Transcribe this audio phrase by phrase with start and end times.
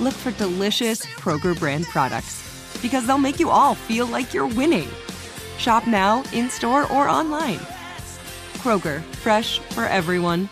[0.00, 2.42] look for delicious Kroger brand products
[2.82, 4.88] because they'll make you all feel like you're winning.
[5.58, 7.58] Shop now, in store, or online.
[8.58, 10.48] Kroger, fresh for everyone.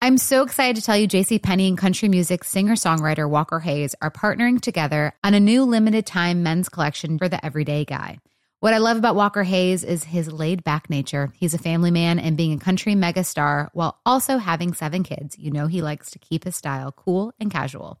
[0.00, 4.12] I'm so excited to tell you JC Penney and country music singer-songwriter Walker Hayes are
[4.12, 8.18] partnering together on a new limited time men's collection for the everyday guy.
[8.60, 11.32] What I love about Walker Hayes is his laid back nature.
[11.36, 15.38] He's a family man and being a country megastar while also having seven kids.
[15.38, 18.00] You know, he likes to keep his style cool and casual.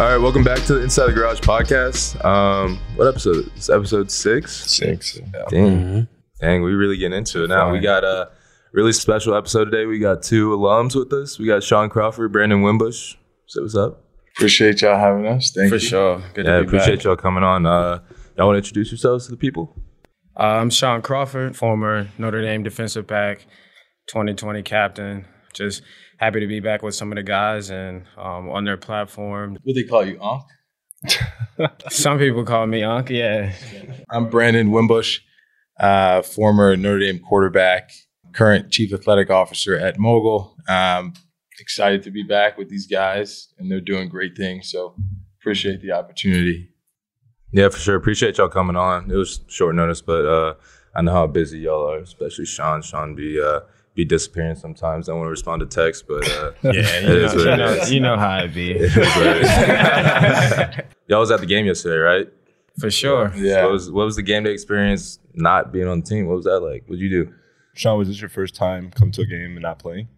[0.00, 2.24] All right, welcome back to the Inside the Garage podcast.
[2.24, 3.52] Um, what episode?
[3.54, 4.56] It's episode six.
[4.70, 5.20] Six.
[5.50, 6.08] Dang,
[6.40, 7.70] dang, we really getting into it now.
[7.70, 8.30] We got a
[8.72, 9.84] really special episode today.
[9.84, 11.38] We got two alums with us.
[11.38, 13.16] We got Sean Crawford, Brandon Wimbush.
[13.46, 14.02] Say what's up?
[14.38, 15.50] Appreciate y'all having us.
[15.50, 15.78] Thank you.
[15.78, 15.88] For you.
[15.90, 16.22] sure.
[16.32, 17.04] Good yeah, to be appreciate back.
[17.04, 17.66] y'all coming on.
[17.66, 18.00] Uh,
[18.38, 19.76] y'all want to introduce yourselves to the people?
[20.34, 23.40] Uh, I'm Sean Crawford, former Notre Dame defensive back,
[24.08, 25.26] 2020 captain.
[25.52, 25.82] Just
[26.20, 29.52] happy to be back with some of the guys and um, on their platform.
[29.52, 30.42] What do they call you, Unc?
[31.88, 33.08] Some people call me Unc.
[33.08, 33.54] Yeah.
[34.10, 35.20] I'm Brandon Wimbush,
[35.80, 37.90] uh, former Notre Dame quarterback,
[38.34, 40.54] current chief athletic officer at Mogul.
[40.68, 41.14] Um,
[41.58, 44.70] excited to be back with these guys, and they're doing great things.
[44.70, 44.94] So
[45.40, 46.68] appreciate the opportunity.
[47.50, 47.96] Yeah, for sure.
[47.96, 49.10] Appreciate y'all coming on.
[49.10, 50.54] It was short notice, but uh,
[50.94, 52.82] I know how busy y'all are, especially Sean.
[52.82, 53.60] Sean be uh,
[54.00, 55.06] be disappearing sometimes.
[55.06, 57.52] Don't want to respond to text, but uh, Yeah, It you is know, what you
[57.52, 57.92] it know, is.
[57.92, 58.70] you know how it be.
[58.78, 60.84] It is what it is.
[61.08, 62.28] y'all was at the game yesterday, right?
[62.78, 63.30] For sure.
[63.34, 63.62] So Yeah.
[63.64, 66.26] what was what was the game day experience not being on the team?
[66.26, 66.84] What was that like?
[66.86, 67.32] What'd you do?
[67.74, 70.08] Sean, was this your first time come to a game and not playing?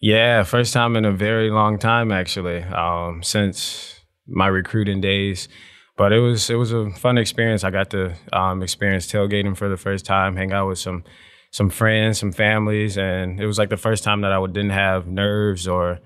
[0.00, 5.48] Yeah, first time in a very long time actually, um, since my recruiting days.
[5.96, 7.64] But it was it was a fun experience.
[7.64, 11.04] I got to um, experience tailgating for the first time, hang out with some
[11.52, 15.06] some friends, some families, and it was like the first time that I didn't have
[15.06, 16.00] nerves or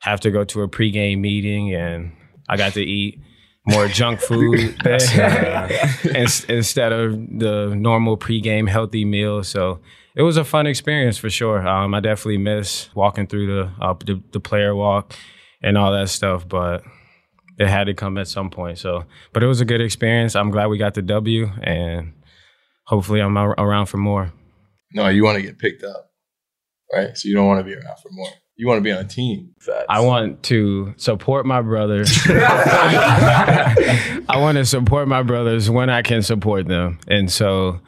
[0.00, 2.12] have to go to a pregame meeting, and
[2.48, 3.20] I got to eat
[3.66, 9.44] more junk food ins- instead of the normal pregame healthy meal.
[9.44, 9.80] So
[10.14, 11.66] it was a fun experience for sure.
[11.66, 15.14] Um, I definitely miss walking through the, uh, the the player walk
[15.62, 16.82] and all that stuff, but
[17.58, 18.78] it had to come at some point.
[18.78, 19.04] So,
[19.34, 20.34] but it was a good experience.
[20.34, 22.14] I'm glad we got the W, and
[22.84, 24.32] hopefully I'm around for more.
[24.92, 26.10] No, you want to get picked up,
[26.92, 27.16] right?
[27.16, 28.28] So you don't want to be around for more.
[28.56, 29.54] You want to be on a team.
[29.88, 32.10] I want to support my brothers.
[32.26, 33.74] I
[34.36, 36.98] want to support my brothers when I can support them.
[37.06, 37.80] And so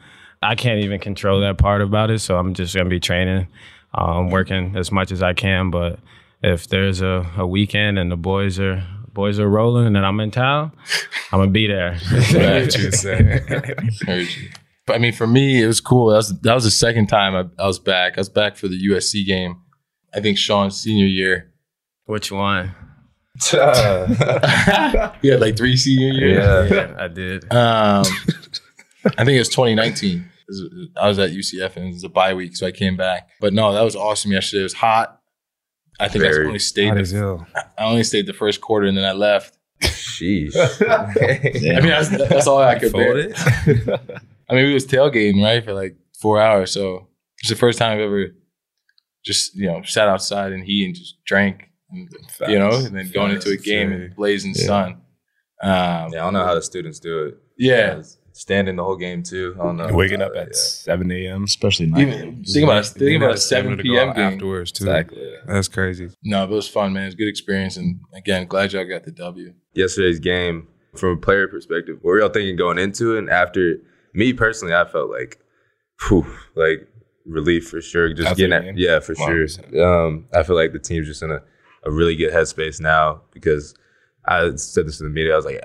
[0.43, 2.19] I can't even control that part about it.
[2.19, 3.47] So I'm just going to be training,
[3.95, 5.71] um, working as much as I can.
[5.71, 5.99] But
[6.43, 10.29] if there's a, a weekend and the boys are boys are rolling and I'm in
[10.29, 10.71] town,
[11.31, 11.93] I'm going to be there.
[11.93, 12.91] Heard you.
[14.05, 14.27] But
[14.89, 16.09] I mean, for me, it was cool.
[16.09, 18.17] That was that was the second time I, I was back.
[18.17, 19.61] I was back for the USC game.
[20.13, 21.53] I think Sean's senior year.
[22.05, 22.73] Which one?
[23.51, 23.57] He
[25.27, 26.71] had like three senior years.
[26.71, 27.43] Yeah, I did.
[27.53, 28.03] Um,
[29.17, 30.29] I think it was 2019.
[30.97, 33.29] I was at UCF and it was a bye week, so I came back.
[33.39, 34.61] But no, that was awesome yesterday.
[34.61, 35.21] It was hot.
[35.99, 36.95] I think I only stayed.
[36.95, 37.45] The,
[37.77, 39.57] I only stayed the first quarter and then I left.
[39.81, 40.55] Sheesh.
[40.55, 43.31] I mean, that's, that's all I could bear.
[44.49, 47.07] I mean, we was tailgating right for like four hours, so
[47.39, 48.27] it's the first time I've ever
[49.23, 52.09] just you know sat outside in heat and just drank, and,
[52.47, 55.01] you know, and then going into a game in blazing sun.
[55.61, 57.37] Um, yeah, I don't know how the students do it.
[57.57, 58.01] yeah,
[58.31, 59.55] standing the whole game too.
[59.59, 59.93] I don't know.
[59.93, 60.53] Waking up at yeah.
[60.53, 61.43] 7 a.m.
[61.43, 64.13] especially night even think about think about a seven to go p.m.
[64.13, 64.33] game.
[64.33, 64.85] afterwards too.
[64.85, 65.33] Exactly.
[65.45, 66.09] That's crazy.
[66.23, 67.03] No, but it was fun, man.
[67.03, 69.53] It was a good experience, and again, glad y'all got the W.
[69.73, 73.19] Yesterday's game, from a player perspective, what were y'all thinking going into it?
[73.19, 73.77] And after
[74.13, 75.39] me personally, I felt like,
[76.07, 76.25] whew,
[76.55, 76.87] like
[77.25, 78.13] relief for sure.
[78.13, 79.45] Just After getting at, yeah, for sure.
[79.45, 79.79] 100%.
[79.81, 81.41] Um, I feel like the team's just in a,
[81.83, 83.75] a really good headspace now because
[84.25, 85.33] I said this to the media.
[85.33, 85.61] I was like,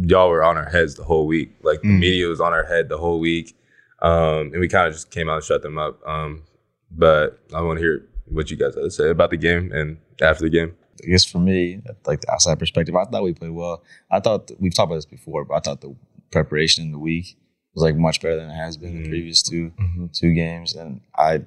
[0.00, 1.54] y'all were on our heads the whole week.
[1.62, 1.98] Like the Mm.
[2.00, 3.56] media was on our head the whole week,
[4.02, 6.00] um, and we kind of just came out and shut them up.
[6.06, 6.44] Um,
[6.90, 9.98] but I want to hear what you guys have to say about the game and
[10.22, 10.74] after the game.
[11.04, 13.82] I guess for me, like the outside perspective, I thought we played well.
[14.10, 15.94] I thought we've talked about this before, but I thought the
[16.32, 17.36] preparation in the week
[17.78, 19.72] was like much better than it has been in the previous 2
[20.12, 21.42] two games, and I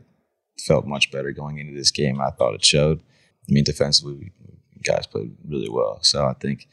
[0.65, 2.21] felt much better going into this game.
[2.21, 2.99] I thought it showed.
[3.49, 4.31] I mean, defensively,
[4.83, 5.99] guys played really well.
[6.03, 6.67] So I think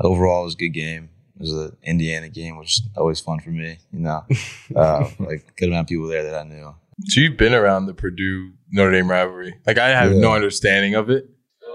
[0.00, 1.10] overall it was a good game.
[1.36, 3.78] It was an Indiana game, which is always fun for me.
[3.92, 4.24] You know,
[4.76, 6.74] uh, like good amount of people there that I knew.
[7.04, 9.54] So you've been around the Purdue Notre Dame rivalry.
[9.66, 10.20] Like I have Yeah.
[10.20, 11.28] no understanding of it,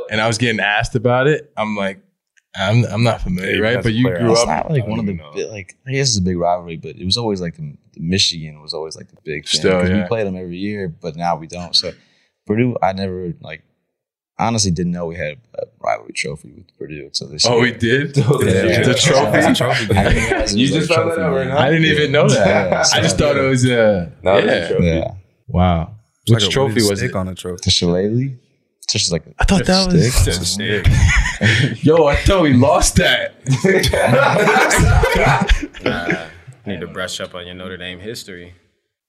[0.10, 1.54] and I was getting asked about it.
[1.56, 2.02] I'm like,
[2.56, 3.78] I'm I'm not familiar, right?
[3.78, 4.48] as But a you player, grew It's up.
[4.48, 5.54] not like one of the don't even bi- know.
[5.54, 8.62] like I guess it's a big rivalry, but it was always like the, the Michigan
[8.62, 10.02] was always like the big thing Still, 'cause yeah.
[10.04, 11.76] we played them every year, but now we don't.
[11.76, 11.92] So
[12.46, 13.64] Purdue, I never like
[14.38, 17.62] honestly didn't know we had a rivalry trophy with Purdue until this Oh, year.
[17.62, 18.18] we did.
[18.18, 18.84] Yeah.
[18.84, 19.94] The trophy.
[19.96, 21.50] I didn't realize it You just a found that out right game.
[21.54, 21.58] now?
[21.60, 22.48] I didn't even know that.
[22.72, 24.68] Yeah, I just so- thought it was a Now it's a yeah.
[24.68, 24.86] trophy.
[24.86, 25.14] Yeah,
[25.48, 25.96] Wow.
[26.24, 27.16] It's Which like trophy was it?
[27.16, 27.62] on a trophy.
[27.64, 28.36] the shillelagh.
[28.94, 30.26] It's just like I thought that was stick.
[30.34, 31.84] just a stick.
[31.84, 33.36] Yo, I thought we lost that.
[35.84, 36.26] Nah,
[36.66, 38.54] need to brush up on your Notre Dame history,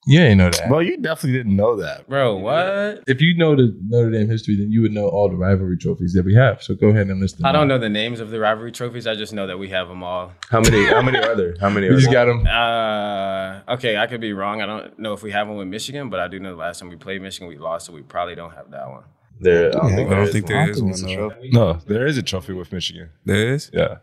[0.06, 0.70] You ain't know that.
[0.70, 2.08] Well, you definitely didn't know that.
[2.08, 2.36] bro.
[2.36, 3.02] What?
[3.06, 6.12] If you know the Notre Dame history, then you would know all the rivalry trophies
[6.14, 6.62] that we have.
[6.62, 7.46] So go ahead and list them.
[7.46, 7.68] I don't out.
[7.68, 9.06] know the names of the rivalry trophies.
[9.06, 10.32] I just know that we have them all.
[10.50, 10.84] How many?
[10.86, 11.54] How many are there?
[11.60, 11.88] How many?
[11.90, 12.24] We Are just there?
[12.24, 12.46] got them.
[12.46, 14.60] Uh, okay, I could be wrong.
[14.62, 16.78] I don't know if we have one with Michigan, but I do know the last
[16.80, 19.04] time we played Michigan, we lost, so we probably don't have that one.
[19.42, 19.96] There, I don't Yeah.
[19.96, 20.70] think I there don't is think one.
[20.70, 20.90] is one.
[20.90, 21.16] it's a though.
[21.30, 21.50] trophy.
[21.52, 23.10] No, there is a trophy with Michigan.
[23.24, 23.70] There is.
[23.72, 23.96] Yeah.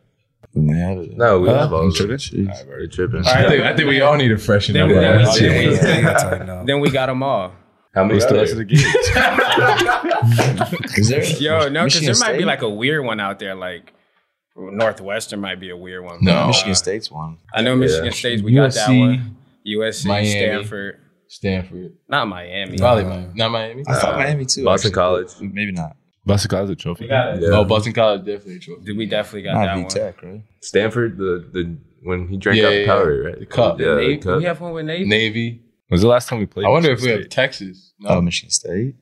[0.56, 1.18] And they have it.
[1.18, 1.60] No, we Huh?
[1.60, 2.08] have all I'm of them.
[2.18, 2.50] tripping?
[2.50, 3.26] All right, we're tripping.
[3.26, 4.90] I think, I think we all need a freshen Then up.
[4.90, 5.24] we- then we-
[5.78, 6.66] then we- gotta tighten up.
[6.66, 7.52] Then we got them all.
[7.96, 8.16] How many?
[8.16, 8.42] What's are the there?
[8.44, 8.84] rest of the games?
[10.98, 13.56] Is there, Yo, no, because Michigan there might be like a weird one out there.
[13.56, 13.94] Like
[14.56, 16.20] Northwestern might be a weird one.
[16.22, 16.48] No.
[16.48, 17.38] Michigan State's one.
[17.54, 18.12] I know Michigan Yeah.
[18.12, 18.42] State's.
[18.44, 19.36] We got that one.
[19.66, 20.30] USC, Miami.
[20.30, 20.98] Stanford,
[21.30, 21.94] Stanford.
[22.10, 22.78] not Miami.
[22.78, 23.34] Probably Miami.
[23.36, 23.84] Not Miami.
[23.88, 24.66] I thought Miami too.
[24.66, 24.96] Boston actually.
[24.96, 25.30] College.
[25.40, 25.96] Maybe not.
[26.26, 27.06] Boston College a trophy.
[27.06, 27.38] Yeah.
[27.44, 28.84] Oh, Boston College definitely a trophy.
[28.84, 29.90] Did we definitely got Not that V one?
[29.90, 30.42] Tech, right?
[30.62, 32.94] Stanford, the the when he drank Yeah, out yeah, the yeah.
[33.30, 33.40] right?
[33.40, 33.80] The cup.
[33.80, 34.38] Yeah, the cup.
[34.40, 35.06] we have one with Navy.
[35.08, 35.62] Navy.
[35.90, 36.66] Was the last time we played?
[36.66, 37.94] I wonder if Michigan we have Texas.
[38.00, 38.10] No.
[38.10, 38.96] Oh, Michigan State.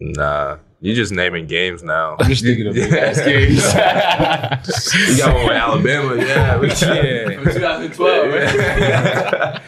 [0.00, 2.16] Nah, you're just naming games now.
[2.18, 3.56] I'm just thinking of big ass games.
[5.10, 6.58] you got one with Alabama, yeah.
[6.58, 7.42] we- Yeah.
[7.52, 9.62] 2012, right?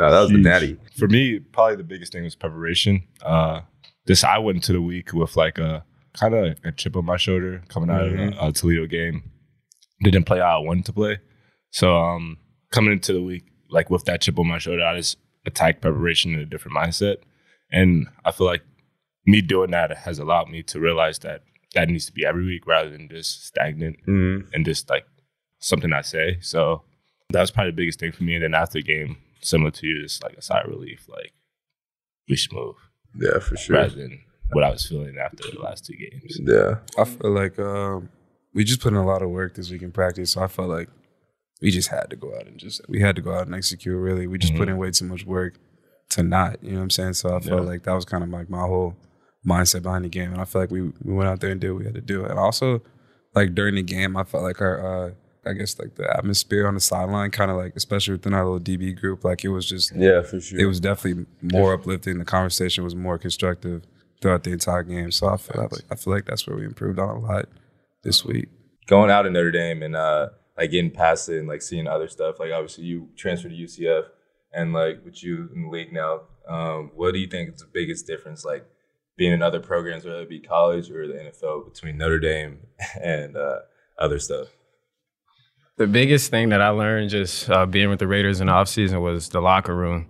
[0.00, 0.76] No, that was the natty.
[0.98, 3.02] For me, probably the biggest thing was preparation.
[3.22, 3.60] Uh,
[4.06, 7.16] this I went into the week with like a kind of a chip on my
[7.16, 9.30] shoulder coming out of a, a Toledo game.
[10.02, 11.18] Didn't play how I wanted to play,
[11.70, 12.38] so um,
[12.72, 16.34] coming into the week like with that chip on my shoulder, I just attacked preparation
[16.34, 17.16] in a different mindset,
[17.70, 18.62] and I feel like
[19.26, 21.42] me doing that has allowed me to realize that
[21.74, 24.48] that needs to be every week rather than just stagnant Mm-hmm.
[24.54, 25.04] and just like
[25.60, 26.38] something I say.
[26.40, 26.82] So
[27.28, 28.34] that was probably the biggest thing for me.
[28.34, 31.32] And then after the game, similar to you, just like a sigh of relief, like
[32.28, 32.76] we should move
[33.14, 33.76] Yeah, for sure.
[33.76, 34.20] rather than
[34.52, 36.38] what I was feeling after the last two games.
[36.42, 38.08] Yeah, I feel like um,
[38.54, 40.32] we just put in a lot of work this week in practice.
[40.32, 40.88] So I felt like
[41.62, 43.96] we just had to go out and just we had to go out and execute.
[43.96, 45.54] Really, we just put in way too much work
[46.10, 46.62] to not.
[46.62, 47.12] You know what I'm saying?
[47.14, 47.68] So I felt Yeah.
[47.68, 48.96] like that was kind of like my whole
[49.46, 51.70] mindset behind the game, and I feel like we we went out there and did
[51.72, 52.24] what we had to do.
[52.24, 52.82] And also,
[53.34, 55.10] like during the game, I felt like our uh,
[55.50, 58.60] I guess like the atmosphere on the sideline, kind of like especially within our little
[58.60, 60.58] DB group, like it was just yeah, for sure.
[60.58, 62.18] it was definitely more uplifting.
[62.18, 63.82] The conversation was more constructive
[64.20, 65.10] throughout the entire game.
[65.10, 67.46] So I feel like I feel like that's where we improved on a lot
[68.02, 68.48] this week.
[68.86, 72.08] going out of Notre Dame and uh like getting past it and like seeing other
[72.08, 72.38] stuff.
[72.38, 74.04] Like obviously you transferred to UCF
[74.52, 77.68] and like with you in the league now, um, what do you think is the
[77.72, 78.66] biggest difference like
[79.16, 82.58] being in other programs, whether it be college or the NFL, between Notre Dame
[83.02, 83.60] and uh,
[83.98, 84.48] other stuff?
[85.80, 89.00] The biggest thing that I learned just uh, being with the Raiders in the offseason
[89.00, 90.08] was the locker room,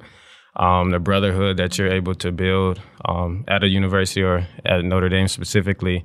[0.56, 5.08] um, the brotherhood that you're able to build um, at a university or at Notre
[5.08, 6.04] Dame specifically.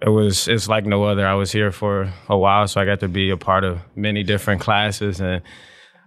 [0.00, 1.26] It was it's like no other.
[1.26, 4.22] I was here for a while, so I got to be a part of many
[4.22, 5.42] different classes and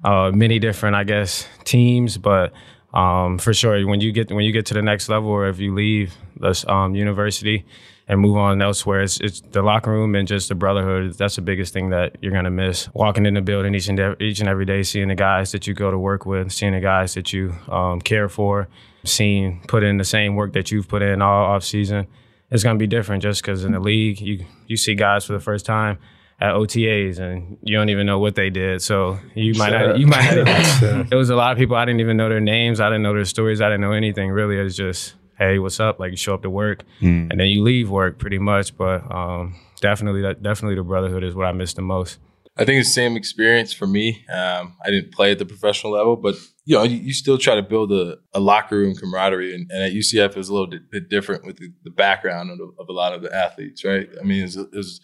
[0.03, 2.17] uh, many different, I guess, teams.
[2.17, 2.53] But
[2.91, 5.60] um, for sure, when you get when you get to the next level, or if
[5.60, 7.67] you leave the um, university
[8.10, 11.13] and move on elsewhere, it's, it's the locker room and just the brotherhood.
[11.13, 12.89] That's the biggest thing that you're gonna miss.
[12.94, 15.68] Walking in the building each and every, each and every day, seeing the guys that
[15.68, 18.68] you go to work with, seeing the guys that you um, care for,
[19.06, 22.08] seeing put in the same work that you've put in all off season.
[22.50, 25.39] It's gonna be different just because in the league you you see guys for the
[25.39, 26.00] first time
[26.42, 28.82] at OTAs and you don't even know what they did.
[28.82, 30.32] So you might not, you might
[31.12, 33.13] it was a lot of people I didn't even know their names, I didn't know
[33.13, 34.58] their stories, I didn't know anything really.
[34.58, 36.00] It's just hey, what's up?
[36.00, 37.31] Like you show up to work Mm.
[37.31, 38.77] and then you leave work pretty much.
[38.77, 42.19] But um, definitely that definitely the brotherhood is what I miss the most.
[42.58, 44.25] I think it's the same experience for me.
[44.29, 47.55] Um, I didn't play at the professional level, but you know, you, you still try
[47.55, 50.67] to build a, a locker room camaraderie, and, and at UCF it was a little
[50.67, 53.86] bit, bit different with the, the background of, the, of a lot of the athletes,
[53.86, 54.10] right?
[54.19, 55.00] I mean, it was, it was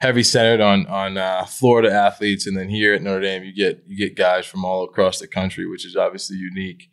[0.00, 3.84] heavy centered on on uh, Florida athletes, and then here at Notre Dame, you get
[3.86, 6.88] you get guys from all across the country, which is obviously unique.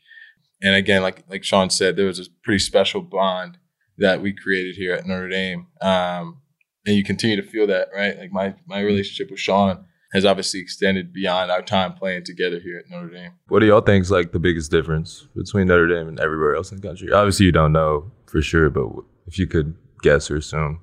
[0.61, 3.57] And again, like like Sean said, there was a pretty special bond
[3.97, 5.67] that we created here at Notre Dame.
[5.81, 6.41] Um,
[6.85, 8.17] and you continue to feel that, right?
[8.17, 12.77] Like my my relationship with Sean has obviously extended beyond our time playing together here
[12.77, 13.33] at Notre Dame.
[13.49, 16.71] What do y'all think is like the biggest difference between Notre Dame and everywhere else
[16.71, 17.11] in the country?
[17.11, 18.87] Obviously, you don't know for sure, but
[19.27, 20.79] if you could guess or assume,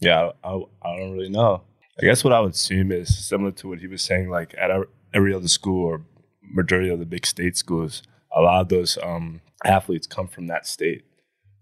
[0.00, 1.62] Yeah, I, I, I don't really know.
[2.00, 4.70] I guess what I would assume is similar to what he was saying, like at
[4.70, 6.06] our- every other school or
[6.42, 8.02] majority of the big state schools,
[8.34, 11.04] a lot of those um, athletes come from that state.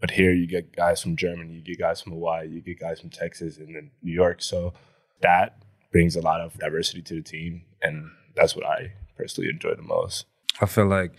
[0.00, 3.00] But here you get guys from Germany, you get guys from Hawaii, you get guys
[3.00, 4.40] from Texas and then New York.
[4.42, 4.72] So
[5.20, 5.62] that
[5.92, 7.62] brings a lot of diversity to the team.
[7.82, 10.24] And that's what I personally enjoy the most.
[10.60, 11.12] I feel like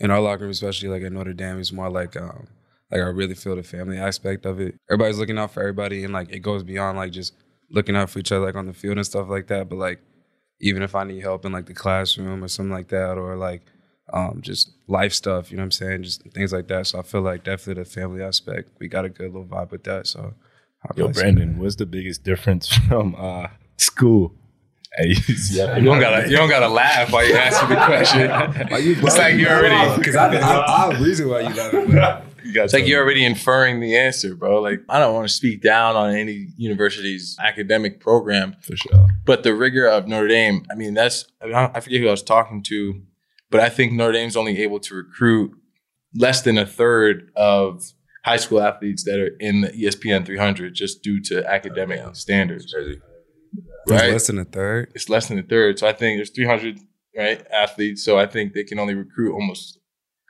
[0.00, 2.48] in our locker room, especially like at Notre Dame, it's more like um
[2.90, 4.76] like I really feel the family aspect of it.
[4.88, 7.34] Everybody's looking out for everybody, and like it goes beyond like just
[7.70, 9.68] looking out for each other like on the field and stuff like that.
[9.68, 10.00] But like
[10.60, 13.62] even if I need help in like the classroom or something like that, or like
[14.12, 16.86] um just life stuff, you know what I'm saying, just things like that.
[16.86, 18.70] So I feel like definitely the family aspect.
[18.78, 20.06] We got a good little vibe with that.
[20.06, 20.34] So
[20.84, 24.34] I Yo, feel like- Brandon, what's the biggest difference from uh, school?
[24.98, 25.78] at UCF?
[25.78, 28.30] You don't gotta you don't gotta laugh while you answer the question.
[28.70, 32.22] it's like you're already because I, I, I reason why you love it.
[32.44, 34.62] You It's like you're already inferring the answer, bro.
[34.62, 39.08] Like I don't want to speak down on any university's academic program, for sure.
[39.24, 40.64] but the rigor of Notre Dame.
[40.70, 43.02] I mean, that's I, mean, I forget who I was talking to,
[43.50, 45.52] but I think Notre Dame's only able to recruit
[46.14, 47.92] less than a third of
[48.24, 52.72] high school athletes that are in the ESPN 300 just due to academic standards.
[52.72, 53.00] crazy.
[53.88, 54.12] Right?
[54.12, 54.90] Less than a third.
[54.94, 55.78] it's less than a third.
[55.78, 56.80] So I think there's 300
[57.16, 58.04] right athletes.
[58.04, 59.78] So I think they can only recruit almost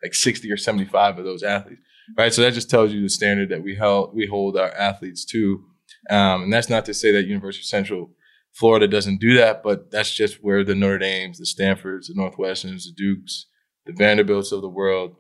[0.03, 1.81] like 60 or 75 of those athletes.
[2.17, 2.33] Right.
[2.33, 5.65] So that just tells you the standard that we held we hold our athletes to.
[6.11, 8.11] Um, and that's not to say that University of Central
[8.57, 12.85] Florida doesn't do that, but that's just where the Notre Dames, the Stanfords, the Northwesterns,
[12.85, 13.47] the Dukes,
[13.85, 15.11] the Vanderbilts of the world.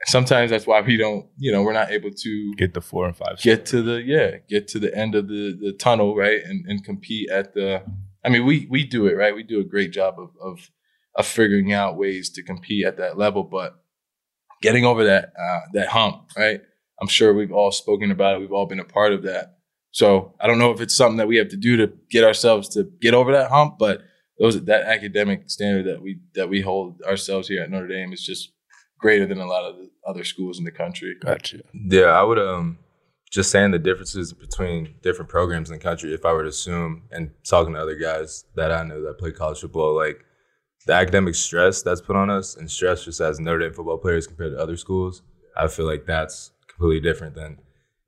[0.00, 3.06] And sometimes that's why we don't, you know, we're not able to Get the four
[3.06, 3.40] and five.
[3.42, 6.84] get to the yeah get to the end of the the tunnel right and, and
[6.84, 7.82] compete at the
[8.24, 10.70] i mean we we do it right we do a great job of of
[11.16, 13.82] of figuring out ways to compete at that level but
[14.62, 16.60] getting over that uh that hump right
[17.00, 19.57] i'm sure we've all spoken about it we've all been a part of that
[19.90, 22.68] so i don't know if it's something that we have to do to get ourselves
[22.68, 24.02] to get over that hump but
[24.38, 28.24] those that academic standard that we that we hold ourselves here at notre dame is
[28.24, 28.52] just
[28.98, 31.60] greater than a lot of the other schools in the country Gotcha.
[31.72, 32.78] Yeah, I would um
[33.30, 36.14] just saying the differences between different programs in the country.
[36.14, 39.32] If I were to assume and talking to other guys that I know that play
[39.32, 40.24] college football, like
[40.86, 44.26] the academic stress that's put on us and stress just as Notre Dame football players
[44.26, 45.22] compared to other schools,
[45.56, 47.58] I feel like that's completely different than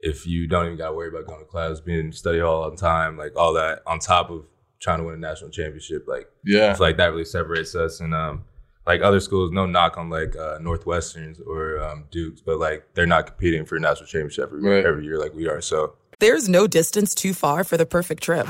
[0.03, 2.65] if you don't even got to worry about going to class, being in study hall
[2.65, 4.47] on time, like all that on top of
[4.81, 6.07] trying to win a national championship.
[6.09, 8.45] Like yeah I feel like that really separates us and um
[8.87, 13.07] like other schools, no knock on like uh, Northwesterns or um, Dukes, but like they're
[13.07, 14.87] not competing for a national championship every, Right.
[14.87, 15.61] every year like we are.
[15.61, 18.47] So There's no distance too far for the perfect trip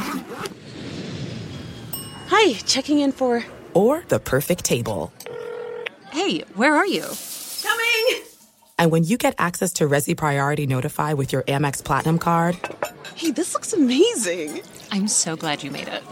[2.28, 3.44] Hi, checking in for.
[3.74, 5.12] or the perfect table.
[6.12, 7.04] Hey, where are you?
[7.62, 8.29] Coming!
[8.80, 12.56] And when you get access to Resy Priority Notify with your Amex Platinum card
[13.14, 14.62] Hey, this looks amazing.
[14.90, 16.02] I'm so glad you made it.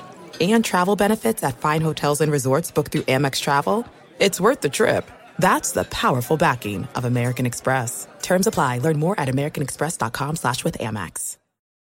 [0.41, 3.87] and travel benefits at fine hotels and resorts booked through Amex Travel,
[4.21, 5.11] it's worth the trip.
[5.39, 8.07] That's the powerful backing of American Express.
[8.21, 8.79] Terms apply.
[8.79, 11.39] Learn more at americanexpress.com slash with Amex.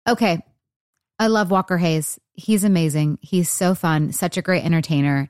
[0.07, 0.39] Okay.
[1.17, 2.19] I love Walker Hayes.
[2.33, 3.17] He's amazing.
[3.21, 5.29] He's so fun, such a great entertainer.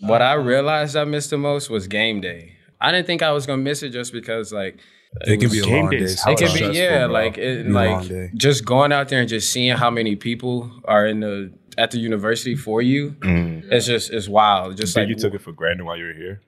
[0.00, 0.42] What I uh-huh.
[0.42, 2.56] realized I missed the most was game day.
[2.80, 4.78] I didn't think I was gonna miss it just because like
[5.22, 5.98] It can be a long day.
[5.98, 9.28] It can be yeah, like it, Be a long like just going out there and
[9.28, 13.10] just seeing how many people are in the at the university for you.
[13.20, 13.72] Mm-hmm.
[13.72, 14.76] It's just it's wild.
[14.76, 16.40] Just Think like you took it for granted while you were here?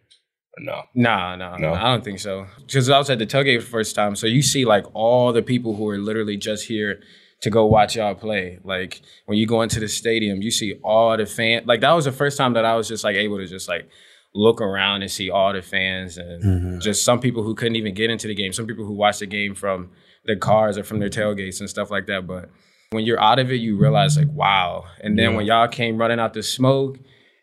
[0.57, 0.83] Or no?
[0.95, 1.75] Nah, nah, No?
[1.75, 2.47] nah, I don't think so.
[2.67, 5.33] Because I was at the tailgate for the first time, so you see like all
[5.33, 7.01] the people who are literally just here
[7.43, 8.59] to go watch y'all play.
[8.65, 11.67] Like when you go into the stadium, you see all the fans.
[11.67, 13.89] Like that was the first time that I was just like able to just like
[14.35, 16.79] look around and see all the fans and Mm-hmm.
[16.81, 18.53] just some people who couldn't even get into the game.
[18.53, 19.91] Some people who watched the game from
[20.25, 22.27] their cars or from their tailgates and stuff like that.
[22.27, 22.49] But
[22.91, 24.85] when you're out of it, you realize like wow.
[25.01, 25.37] And then Yeah.
[25.37, 26.99] when y'all came running out the smoke.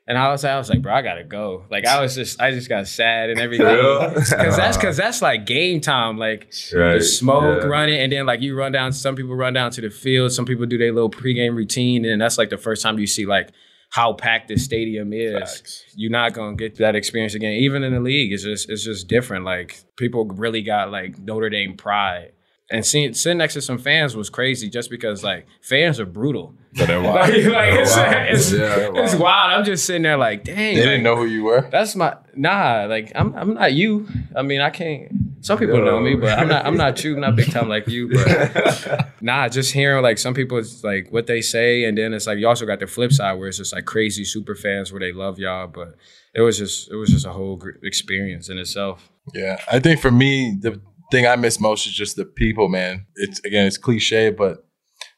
[0.09, 1.65] And I was, I was like, bro, I gotta go.
[1.69, 5.45] Like, I was just, I just got sad and everything, because that's because that's like
[5.45, 6.17] game time.
[6.17, 7.67] Like the smoke yeah.
[7.67, 8.91] running, and then like you run down.
[8.91, 10.31] Some people run down to the field.
[10.31, 13.27] Some people do their little pregame routine, and that's like the first time you see
[13.27, 13.51] like
[13.91, 15.85] how packed the stadium is.
[15.95, 17.53] You're not gonna get that experience again.
[17.53, 19.45] Even in the league, it's just, it's just different.
[19.45, 22.31] Like people really got like Notre Dame pride.
[22.71, 26.53] And seeing sitting next to some fans was crazy, just because like fans are brutal.
[26.77, 27.29] But they're Like, wild.
[27.33, 28.27] like, They're it's, wild.
[28.29, 29.51] it's, Yeah, it's wild.
[29.59, 30.75] I'm just sitting there like, dang.
[30.75, 31.67] They didn't know who you were.
[31.71, 32.85] That's my nah.
[32.87, 34.07] Like I'm I'm not you.
[34.35, 35.11] I mean I can't.
[35.41, 37.15] Some people know me, but I'm not I'm not you.
[37.19, 38.09] Not big time like you.
[38.09, 42.27] But nah, just hearing like some people it's like what they say, and then it's
[42.27, 44.99] like you also got the flip side where it's just like crazy super fans where
[44.99, 45.65] they love y'all.
[45.67, 45.95] But
[46.35, 49.09] it was just it was just a whole experience in itself.
[49.33, 50.79] Yeah, I think for me, the
[51.11, 53.05] thing I miss most is just the people, man.
[53.15, 54.65] It's again, it's cliche, but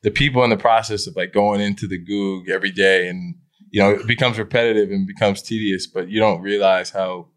[0.03, 3.35] the people in the process of like going into the Gug every day, and
[3.69, 7.27] you know, it becomes repetitive and becomes tedious, but you don't realize how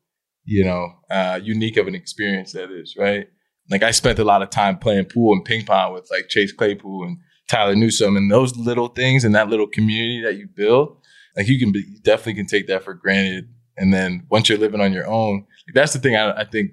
[0.44, 3.28] you know uh, unique of an experience that is, right?
[3.70, 6.52] Like I spent a lot of time playing pool and ping pong with like Chase
[6.52, 10.96] Claypool and Tyler Newsome, and those little things and that little community that you build,
[11.36, 13.48] like you can be, you definitely can take that for granted.
[13.76, 16.70] And then once you're living on your own, that's the thing I, I think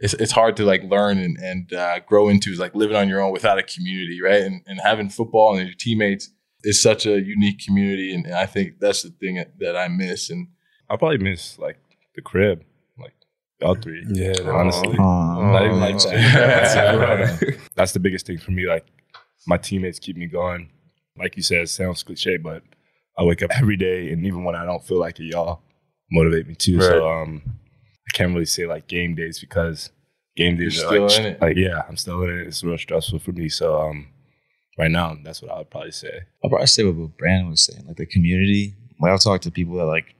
[0.00, 3.08] it's, it's hard to like learn and, and uh, grow into is like living on
[3.08, 4.42] your own without a community, right?
[4.42, 6.30] And, and having football and your teammates
[6.62, 9.88] is such a unique community, and, and I think that's the thing that, that I
[9.88, 10.30] miss.
[10.30, 10.48] And
[10.88, 11.78] I probably miss like
[12.14, 12.64] the crib,
[12.98, 13.14] like
[13.60, 14.04] y'all three.
[14.08, 15.52] Yeah, honestly, Aw.
[15.52, 16.10] not even like Aw.
[16.10, 17.58] that.
[17.74, 18.66] That's the biggest thing for me.
[18.66, 18.86] Like
[19.46, 20.70] my teammates keep me going.
[21.16, 22.62] Like you said, it sounds cliche, but
[23.16, 25.62] I wake up every day, and even when I don't feel like it, y'all
[26.10, 26.80] motivate me too.
[26.80, 27.42] So um,
[28.08, 29.90] I can't really say like game days because
[30.36, 31.40] game days You're are still like, in it.
[31.42, 32.46] like yeah, I'm still in it.
[32.46, 33.48] It's real stressful for me.
[33.48, 34.08] So um,
[34.78, 36.20] right now, that's what I would probably say.
[36.42, 38.74] I'll probably say what Brandon was saying, like the community.
[39.00, 40.14] Like I've talked to people that like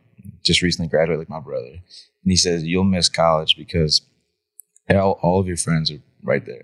[0.45, 1.81] just recently graduated, like my brother, and
[2.25, 4.03] he says you'll miss college because
[4.91, 6.63] all, all of your friends are right there.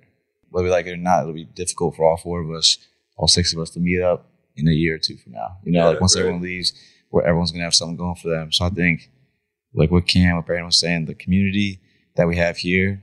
[0.51, 2.79] Whether we like it or not, it'll be difficult for all four of us,
[3.17, 5.57] all six of us, to meet up in a year or two from now.
[5.65, 6.21] You know, Yeah, like once right.
[6.21, 6.73] everyone leaves,
[7.11, 8.53] where everyone's gonna have something going for them.
[8.53, 9.11] So I think,
[9.75, 11.81] like what Cam, what Brandon was saying, the community
[12.17, 13.03] that we have here,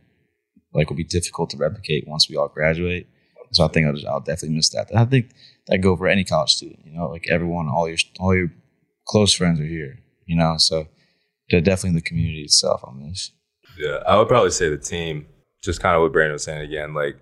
[0.73, 3.07] like will be difficult to replicate once we all graduate.
[3.51, 4.89] So I think I'll, just, I'll definitely miss that.
[4.89, 5.31] And I think
[5.67, 6.85] that go for any college student.
[6.85, 8.51] You know, like everyone, all your all your
[9.05, 9.99] close friends are here.
[10.25, 10.87] You know, so
[11.49, 12.81] definitely the community itself.
[12.87, 13.31] I miss.
[13.77, 15.27] Yeah, I would probably say the team.
[15.61, 17.17] Just kind of what Brandon was saying again, like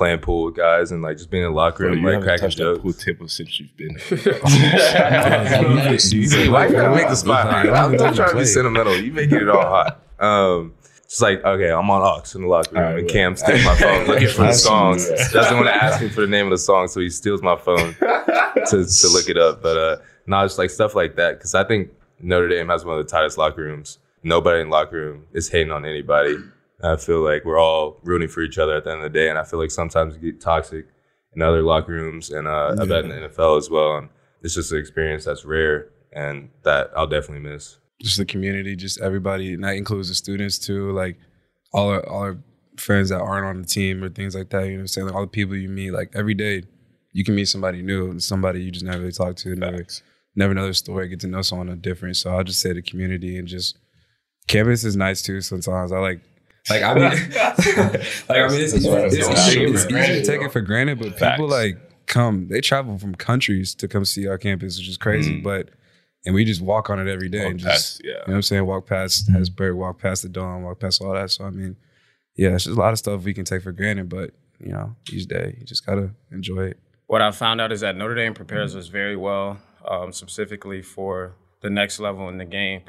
[0.00, 2.26] playing pool with guys and like just being in the locker room, you like haven't
[2.26, 2.80] cracking touched that jokes.
[2.80, 3.98] pool tip since you've been.
[5.98, 7.50] See, why you gotta make the spot?
[7.50, 7.68] hot?
[7.68, 8.96] I'm not trying to be sentimental.
[8.98, 10.00] You making it all hot.
[10.18, 10.72] Um,
[11.04, 14.06] it's like okay, I'm on aux in the locker room, and Cam's taking my phone,
[14.06, 14.66] looking for the I see.
[14.68, 15.06] songs.
[15.32, 17.56] Doesn't want to ask me for the name of the song, so he steals my
[17.56, 19.60] phone to to look it up.
[19.62, 22.98] But uh, no, it's like stuff like that because I think Notre Dame has one
[22.98, 23.98] of the tightest locker rooms.
[24.22, 26.36] Nobody in the locker room is hating on anybody.
[26.82, 29.28] I feel like we're all rooting for each other at the end of the day,
[29.28, 30.86] and I feel like sometimes you get toxic
[31.34, 33.98] in other locker rooms, and uh, I bet in the NFL as well.
[33.98, 34.08] And
[34.42, 37.78] it's just an experience that's rare, and that I'll definitely miss.
[38.00, 40.92] just the community, just everybody, and that includes the students too.
[40.92, 41.18] Like
[41.72, 42.38] all our all our
[42.76, 44.64] friends that aren't on the team or things like that.
[44.64, 45.06] You know what I'm saying?
[45.08, 46.62] Like all the people you meet, like every day,
[47.12, 49.86] you can meet somebody new, somebody you just never really talked to, never
[50.34, 52.16] never know their story, get to know someone different.
[52.16, 53.76] So I'll just say the community and just
[54.46, 55.40] campus is nice too.
[55.40, 56.20] Sometimes I like
[56.70, 60.60] Like I mean, like I mean, it's, it's, it's, it's easy to take it for
[60.60, 64.88] granted, but people like come, they travel from countries to come see our campus, which
[64.88, 65.40] is crazy.
[65.40, 65.42] Mm.
[65.42, 65.70] But
[66.24, 68.10] and we just walk on it every day Walk and just past, yeah.
[68.10, 71.14] you know what I'm saying, walk past Hesburgh, walk past the Dome, walk past all
[71.14, 71.30] that.
[71.30, 71.76] So I mean,
[72.36, 74.94] yeah, it's just a lot of stuff we can take for granted, but you know,
[75.10, 76.78] each day you just gotta enjoy it.
[77.06, 81.34] What I found out is that Notre Dame prepares us very well, um, specifically for
[81.60, 82.82] the next level in the game.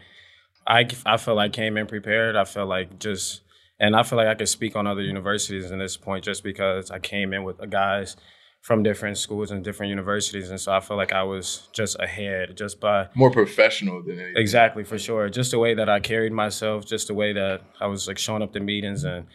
[0.68, 2.36] I, I feel I came in prepared.
[2.36, 3.42] I felt like just,
[3.82, 6.92] and I feel like I could speak on other universities in this point just because
[6.92, 8.16] I came in with guys
[8.62, 10.52] from different schools and different universities.
[10.52, 14.38] And so I feel like I was just ahead just by More professional than anything.
[14.38, 15.30] Exactly, for sure.
[15.30, 18.44] Just the way that I carried myself, just the way that I was like showing
[18.44, 19.26] up to meetings and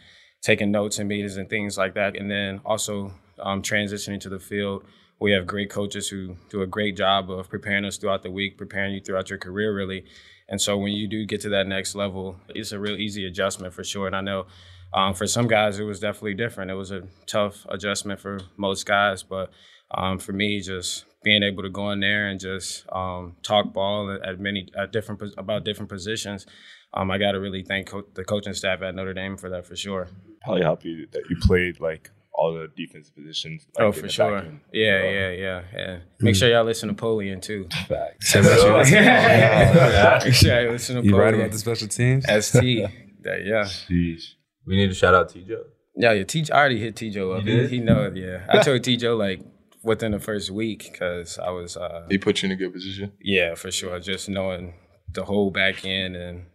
[0.41, 2.15] taking notes in meetings and things like that.
[2.15, 4.85] And then also um, transitioning to the field.
[5.19, 8.57] We have great coaches who do a great job of preparing us throughout the week,
[8.57, 10.05] preparing you throughout your career, really.
[10.49, 13.73] And so when you do get to that next level, it's a real easy adjustment
[13.73, 14.07] for sure.
[14.07, 14.45] And I know
[14.93, 16.71] um, for some guys, it was definitely different.
[16.71, 19.51] It was a tough adjustment for most guys, but
[19.91, 24.17] um, for me, just being able to go in there and just um, talk ball
[24.23, 26.45] at many at different about different positions,
[26.93, 29.65] um, I got to really thank co- the coaching staff at Notre Dame for that
[29.65, 30.07] for sure.
[30.41, 33.65] Probably help you that you played like all the defensive positions.
[33.77, 34.31] like, oh, for sure.
[34.37, 34.59] back end.
[34.71, 35.97] Yeah, yeah, yeah, yeah.
[36.21, 37.67] Make sure y'all listen to Napoleon too.
[37.87, 38.29] Facts.
[38.31, 40.23] Say what you want.
[40.25, 42.25] Make sure y'all listen to You right about the special teams?
[42.45, 42.89] ST.
[43.23, 43.63] That, yeah.
[43.63, 44.35] Sheesh.
[44.65, 45.63] We need to shout out T-Joe.
[45.97, 46.23] Yeah, yeah.
[46.23, 47.43] T- I already hit T-Joe up.
[47.43, 47.69] He, did?
[47.71, 48.15] he know it.
[48.15, 49.41] Yeah, I told T-Joe like
[49.83, 51.75] within the first week because I was.
[51.75, 53.11] Uh, He put you in a good position.
[53.19, 53.99] yeah, for sure.
[53.99, 54.75] Just knowing
[55.11, 56.45] the whole back end and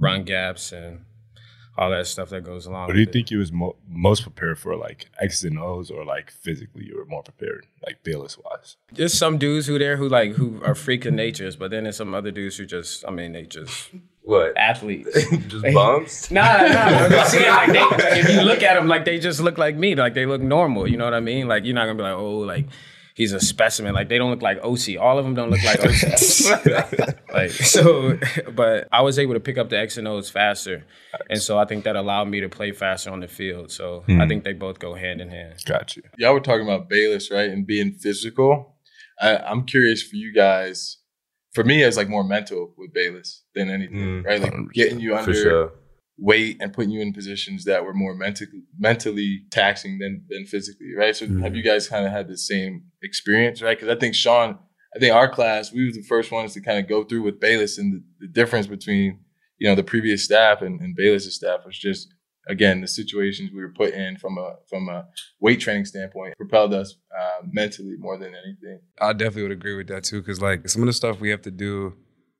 [0.00, 1.00] run gaps and
[1.76, 2.86] all that stuff that goes along.
[2.86, 3.12] What do you with it.
[3.12, 6.96] think you was mo- most prepared for, like X's and O's, or like physically you
[6.96, 8.76] were more prepared, like Balis wise?
[8.92, 11.96] There's some dudes who there who like who are freak of natures, but then there's
[11.96, 13.90] some other dudes who just, I mean, they just
[14.22, 14.56] What?
[14.56, 15.12] athletes.
[15.48, 16.30] Just bums?
[16.30, 16.80] Nah, nah.
[17.04, 19.76] I'm just saying, like, they, if you look at them, like they just look like
[19.76, 20.88] me, like they look normal.
[20.88, 21.46] You know what I mean?
[21.48, 22.66] Like you're not gonna be like, oh, like
[23.14, 23.94] he's a specimen.
[23.94, 24.98] Like they don't look like OC.
[25.00, 27.16] All of them don't look like OC.
[27.32, 28.18] like so,
[28.54, 30.84] but I was able to pick up the X and O's faster,
[31.30, 33.70] and so I think that allowed me to play faster on the field.
[33.70, 34.28] So I Hmm.
[34.28, 35.54] think they both go hand in hand.
[35.64, 36.02] Got you.
[36.18, 37.48] Y'all were talking about Balis, right?
[37.50, 38.76] And being physical.
[39.20, 40.98] I, I'm curious for you guys.
[41.54, 44.40] For me, it's like more mental with Balis than anything, Mm, right?
[44.42, 45.72] Like getting you For under sure.
[46.16, 50.94] Weight and putting you in positions that were more mentally mentally taxing than than physically,
[50.96, 51.16] right?
[51.16, 53.76] So have you guys kind of had the same experience, right?
[53.76, 54.58] Because I think Sean,
[54.94, 57.40] I think our class, we were the first ones to kind of go through with
[57.40, 59.18] Balis and the, the difference between
[59.58, 62.14] you know the previous staff and, and Balis's staff was just
[62.48, 65.06] again the situations we were put in from a from a
[65.40, 68.80] weight training standpoint propelled us uh, mentally more than anything.
[69.00, 71.42] I definitely would agree with that too, because like some of the stuff we have
[71.42, 71.94] to do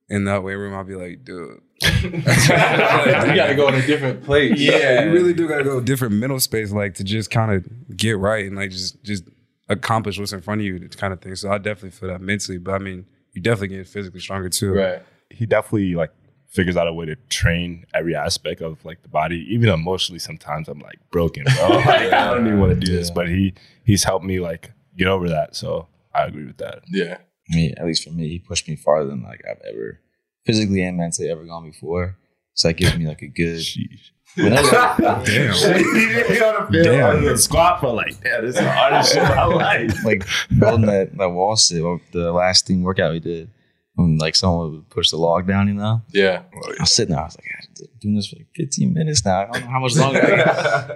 [0.07, 1.61] in that weight room, I'll be like, dude.
[2.03, 4.59] You got to go in a different place.
[4.59, 7.97] Yeah, you really do gotta go a different mental space, like to just kind of
[7.97, 9.23] get right and like just just
[9.69, 11.35] accomplish what's in front of you, kind of thing.
[11.35, 14.73] So I definitely feel that mentally, but I mean, you definitely get physically stronger too.
[14.73, 15.01] Right.
[15.29, 16.11] He definitely like
[16.47, 20.19] figures out a way to train every aspect of like the body, even emotionally.
[20.19, 21.69] Sometimes I'm like broken, bro.
[21.85, 23.53] Like, I don't even want to do this, but he
[23.83, 25.55] he's helped me like get over that.
[25.55, 26.83] So I agree with that.
[26.89, 27.17] Yeah.
[27.51, 29.99] I mean, at least for me, he pushed me farther than like I've ever
[30.45, 32.17] physically and mentally ever gone before.
[32.53, 33.61] So that gives me like a good.
[34.35, 34.67] Whenever,
[35.25, 36.71] Damn.
[36.71, 37.37] Damn.
[37.37, 40.03] Squat for like, damn, this is the hardest shit of my life.
[40.03, 40.25] like
[40.59, 41.81] building that, that wall sit,
[42.11, 43.49] the last team workout we did,
[43.93, 46.01] when like someone would push the log down, you know?
[46.11, 46.43] Yeah.
[46.53, 49.23] I was sitting there, I was like, I've been doing this for like 15 minutes
[49.23, 49.39] now.
[49.39, 50.27] I don't know how much longer I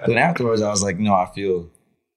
[0.08, 1.70] then afterwards, I was like, no, I feel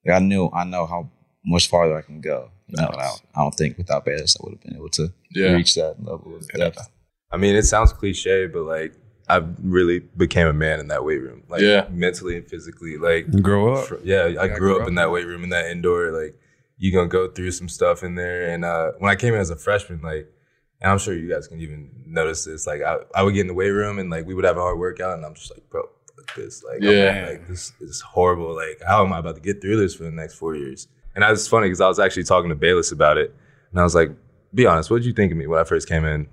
[0.06, 1.10] like I knew, I know how
[1.46, 2.50] much farther I can go.
[2.67, 4.89] You know, and I, don't, I don't think without Balis, I would have been able
[4.89, 5.54] to Yeah.
[5.54, 6.89] reach that level of depth.
[7.34, 8.93] I mean, it sounds cliche, but like
[9.28, 11.43] I really became a man in that weight room.
[11.50, 11.88] Like Yeah.
[11.91, 12.98] mentally and physically.
[12.98, 13.88] Like grow up.
[13.88, 14.88] fr- yeah, I Yeah, grew grow up up.
[14.89, 16.12] in that weight room in that indoor.
[16.12, 16.36] Like
[16.78, 18.50] you're gonna go through some stuff in there.
[18.50, 20.30] And uh when I came in as a freshman, like
[20.82, 22.67] and I'm sure you guys can even notice this.
[22.67, 24.62] Like I, I would get in the weight room and like we would have a
[24.62, 25.84] hard workout and I'm just like, bro,
[26.15, 26.62] fuck this.
[26.63, 27.28] Like, I'm- Yeah.
[27.30, 28.54] like this is horrible.
[28.54, 30.88] Like, how am I about to get through this for the next four years?
[31.15, 33.34] And I was funny because I was actually talking to Balis about it.
[33.72, 34.12] And I was like,
[34.54, 36.28] be honest, what did you think of me when I first came in?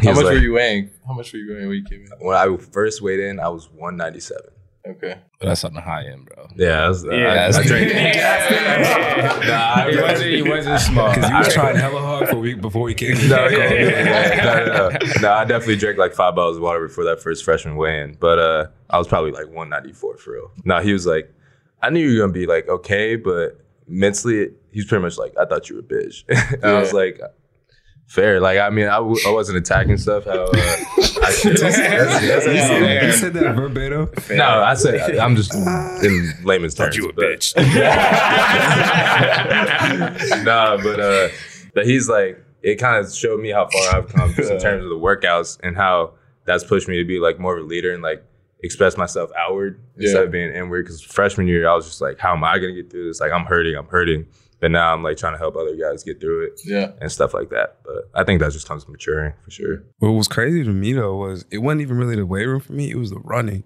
[0.00, 0.90] He How much like- were you weighing?
[1.06, 2.10] How much were you weighing when you came in?
[2.26, 4.42] When I first weighed in, I was 197.
[4.88, 5.18] Okay.
[5.40, 6.46] But that's on the high end, bro.
[6.54, 7.92] Yeah, that's, Yeah, I, that's- I drank.
[9.46, 10.30] Nah, he wasn't.
[10.30, 11.08] He wasn't small.
[11.14, 13.14] Because you was trying hella hard for week before we came.
[13.28, 14.44] no, yeah, yeah, yeah.
[14.44, 14.98] No, no, no.
[15.22, 18.16] No, I definitely drank like five bottles of water before that first freshman weigh-in.
[18.20, 20.50] But uh, I was probably like 194 for real.
[20.64, 21.32] No, he was like,
[21.82, 25.46] I knew you were gonna be like okay, but mentally, he's pretty much like, I
[25.46, 26.24] thought you were a bitch.
[26.54, 27.20] and I was like,
[28.06, 28.40] fair.
[28.40, 30.24] Like I mean, I w- I wasn't attacking stuff.
[30.24, 31.56] How uh, I should.
[31.56, 34.10] That's, that's, that's, You said that verbatim.
[34.30, 36.96] no, I said I'm just in layman's terms.
[36.96, 37.54] you a bitch.
[40.44, 41.28] nah, but uh,
[41.74, 44.82] but he's like it kind of showed me how far I've come just in terms
[44.82, 46.14] of the workouts and how
[46.46, 48.24] that's pushed me to be like more of a leader and like
[48.62, 50.84] express myself outward instead of being inward.
[50.84, 53.20] Because freshman year, I was just like, how am I gonna get through this?
[53.20, 54.26] Like I'm hurting, I'm hurting.
[54.60, 56.92] But now I'm like trying to help other guys get through it Yeah.
[57.00, 57.76] and stuff like that.
[57.84, 59.82] But I think that just comes from maturing for sure.
[59.98, 62.72] What was crazy to me though was it wasn't even really the weight room for
[62.72, 62.90] me.
[62.90, 63.64] It was the running,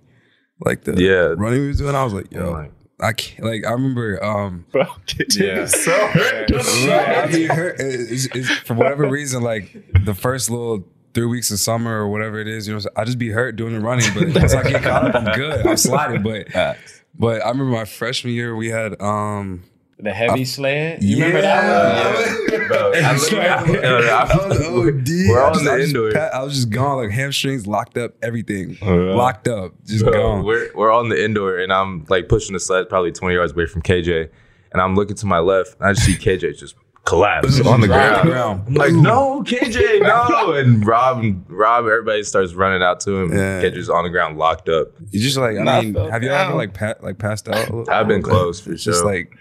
[0.64, 1.35] like the Yeah.
[1.37, 1.94] running we was doing.
[1.94, 2.72] I was like, yo, Like-
[3.03, 3.46] I can't.
[3.48, 4.85] Like I remember, um, Bro,
[5.31, 5.64] Yeah.
[5.66, 5.92] so.
[5.94, 9.42] I be hurt it's, it's, for whatever reason.
[9.42, 9.72] Like
[10.05, 13.18] the first little three weeks of summer or whatever it is, you know, I just
[13.18, 14.12] be hurt doing the running.
[14.14, 15.66] But once I get caught up, I'm good.
[15.66, 16.22] I'm sliding.
[16.22, 16.48] But
[17.18, 19.64] but I remember my freshman year we had um
[20.03, 21.03] The heavy uh, sled.
[21.03, 22.69] You yeah, remember that one?
[22.69, 25.09] Bro, I look- I- I was OD.
[25.29, 26.13] We're all just- in I just indoor.
[26.13, 29.15] pa- I was just gone, like hamstrings locked up, everything oh, yeah.
[29.15, 30.45] locked up, just Bro, gone.
[30.45, 33.67] we're we're on the indoor, and I'm like pushing the sled probably 20 yards away
[33.67, 34.31] from KJ,
[34.73, 36.75] and I'm looking to my left, and I just see KJ just
[37.07, 38.29] collapse on the ground.
[38.29, 38.63] the ground.
[38.69, 43.33] I'm like, no, KJ, no, and Rob Rob, everybody starts running out to him.
[43.33, 43.63] Yeah.
[43.63, 44.89] KJ's on the ground, locked up.
[45.11, 47.69] You just like I Nah, mean, have you ever like pat like passed out?
[47.69, 48.93] a little- I've been close for sure.
[48.93, 49.33] Just like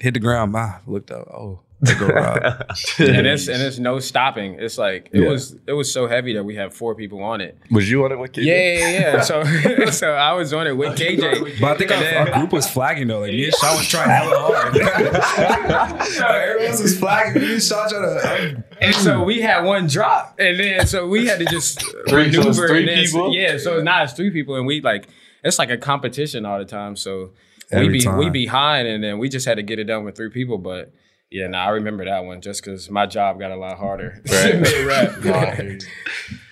[0.00, 0.54] hit the ground.
[0.56, 1.28] Ah, looked up.
[1.28, 2.42] Oh, there go Rob.
[2.98, 4.54] and it's and it's no stopping.
[4.58, 5.28] It's like it Yeah.
[5.28, 7.58] was it was so heavy that we had four people on it.
[7.70, 8.44] Was you on it with KJ?
[8.44, 9.20] Yeah, yeah, yeah.
[9.30, 9.44] So
[9.90, 11.60] so I was on it with KJ.
[11.60, 13.20] But I think our, then- our group was flagging though.
[13.20, 14.74] Like me and Sean was trying hella hard.
[14.76, 17.42] like, everyone else was flagging.
[17.42, 18.64] Me and Sean trying to.
[18.80, 22.52] And so we had one drop, and then so we had to just Three- so
[22.52, 23.34] three and then- people?
[23.34, 25.08] Yeah, so it's not it's three people, and we like
[25.42, 26.96] it's like a competition all the time.
[26.96, 27.30] So
[27.74, 28.18] Every we be time.
[28.18, 30.58] we behind, and then we just had to get it done with three people.
[30.58, 30.92] But
[31.30, 34.22] yeah, nah, I remember that one just because my job got a lot harder.
[34.30, 35.82] Right.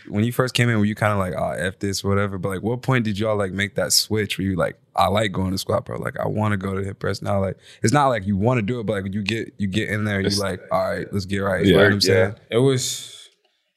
[0.08, 2.36] When you first came in, were you kind of like, oh, f this, whatever?
[2.36, 4.36] But like, what point did y'all like make that switch?
[4.36, 5.96] Where you like, I like going to squat pro.
[5.96, 7.40] Like, I want to go to hip press now.
[7.40, 9.68] Like, it's not like you want to do it, but like when you get you
[9.68, 11.64] get in there, you like, all right, let's get right.
[11.64, 12.34] You know what I'm saying?
[12.50, 13.21] it was.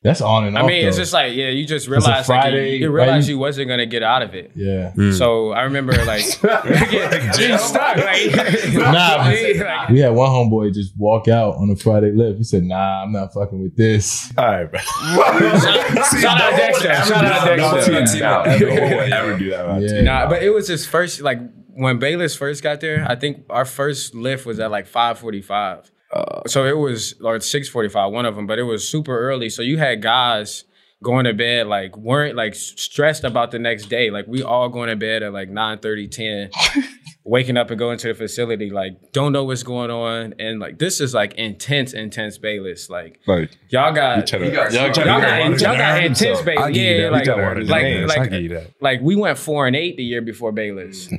[0.06, 0.66] That's on and off.
[0.66, 0.90] I mean, though.
[0.90, 3.30] it's just like yeah, you just realize Friday, like, you, you realize right?
[3.30, 4.52] you wasn't gonna get out of it.
[4.54, 4.94] Yeah.
[4.96, 5.18] Mm.
[5.18, 7.98] So I remember like, getting stuck.
[8.86, 9.30] Nah,
[9.90, 12.38] we had one homeboy just walk out on a Friday lift.
[12.38, 14.80] He said, "Nah, I'm not fucking with this." All right, bro.
[14.80, 16.94] See, shout no out Dexter.
[16.94, 18.24] Shout out Dexter.
[18.24, 19.68] Ever do that.
[19.68, 19.82] Right?
[19.82, 20.02] Yeah.
[20.02, 21.40] Nah, but it was his first like
[21.70, 23.06] when Balis first got there.
[23.10, 25.90] I think our first lift was at like 5:45.
[26.16, 29.18] Uh, so it was like six forty five, one of them, but it was super
[29.18, 29.50] early.
[29.50, 30.64] So you had guys
[31.04, 34.10] going to bed like weren't like stressed about the next day.
[34.10, 36.50] Like we all going to bed at like 9 30, 10.
[37.28, 40.36] waking up and going to the facility, like don't know what's going on.
[40.38, 42.88] And like this is like intense, intense Balis.
[42.90, 46.46] Like Like, y'all got you try to- Y'all y'all gotta got, y'all got intense so
[46.46, 46.76] Balis.
[46.76, 47.12] You Yeah, that.
[47.12, 48.72] like, You gotta run like, like, I'll give you that.
[48.80, 51.10] like we went four and eight the year before Balis.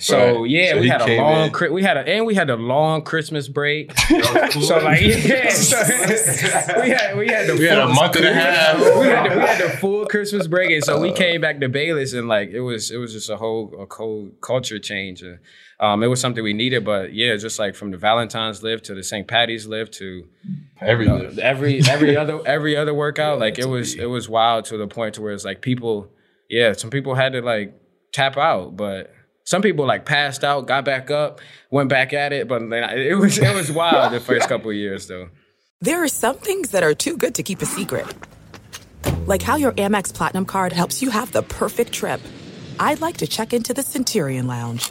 [0.00, 0.50] So Right.
[0.50, 2.56] yeah, So we had a long in- Chri- we had a and we had a
[2.56, 3.92] long Christmas break.
[4.50, 5.76] so like yeah, so
[6.80, 8.78] we had we had the We had a month and a half.
[8.78, 11.68] we had the, we had the full Christmas break, and so we came back to
[11.68, 15.22] Balis, and like it was it was just a whole a whole culture change.
[15.22, 15.39] And,
[15.80, 18.94] um, it was something we needed, but yeah, just like from the Valentine's lift to
[18.94, 19.26] the St.
[19.26, 20.28] Patty's lift to
[20.80, 21.38] Every uh, lift.
[21.38, 25.14] every every other every other workout, like it was it was wild to the point
[25.14, 26.10] to where it's like people,
[26.48, 27.74] yeah, some people had to like
[28.12, 29.12] tap out, but
[29.44, 33.14] some people like passed out, got back up, went back at it, but then it
[33.18, 35.28] was it was wild the first couple of years though.
[35.80, 38.06] There are some things that are too good to keep a secret.
[39.26, 42.20] Like how your Amex Platinum card helps you have the perfect trip.
[42.78, 44.90] I'd like to check into the Centurion Lounge.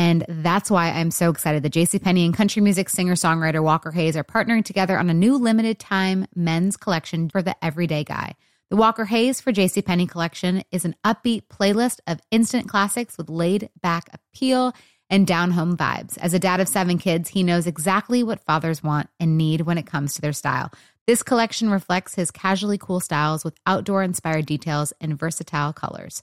[0.00, 4.16] And that's why I'm so excited that JCPenney and country music singer songwriter Walker Hayes
[4.16, 8.34] are partnering together on a new limited time men's collection for the everyday guy.
[8.70, 13.68] The Walker Hayes for JCPenney collection is an upbeat playlist of instant classics with laid
[13.82, 14.72] back appeal
[15.10, 16.16] and down home vibes.
[16.16, 19.76] As a dad of seven kids, he knows exactly what fathers want and need when
[19.76, 20.72] it comes to their style.
[21.06, 26.22] This collection reflects his casually cool styles with outdoor inspired details and versatile colors.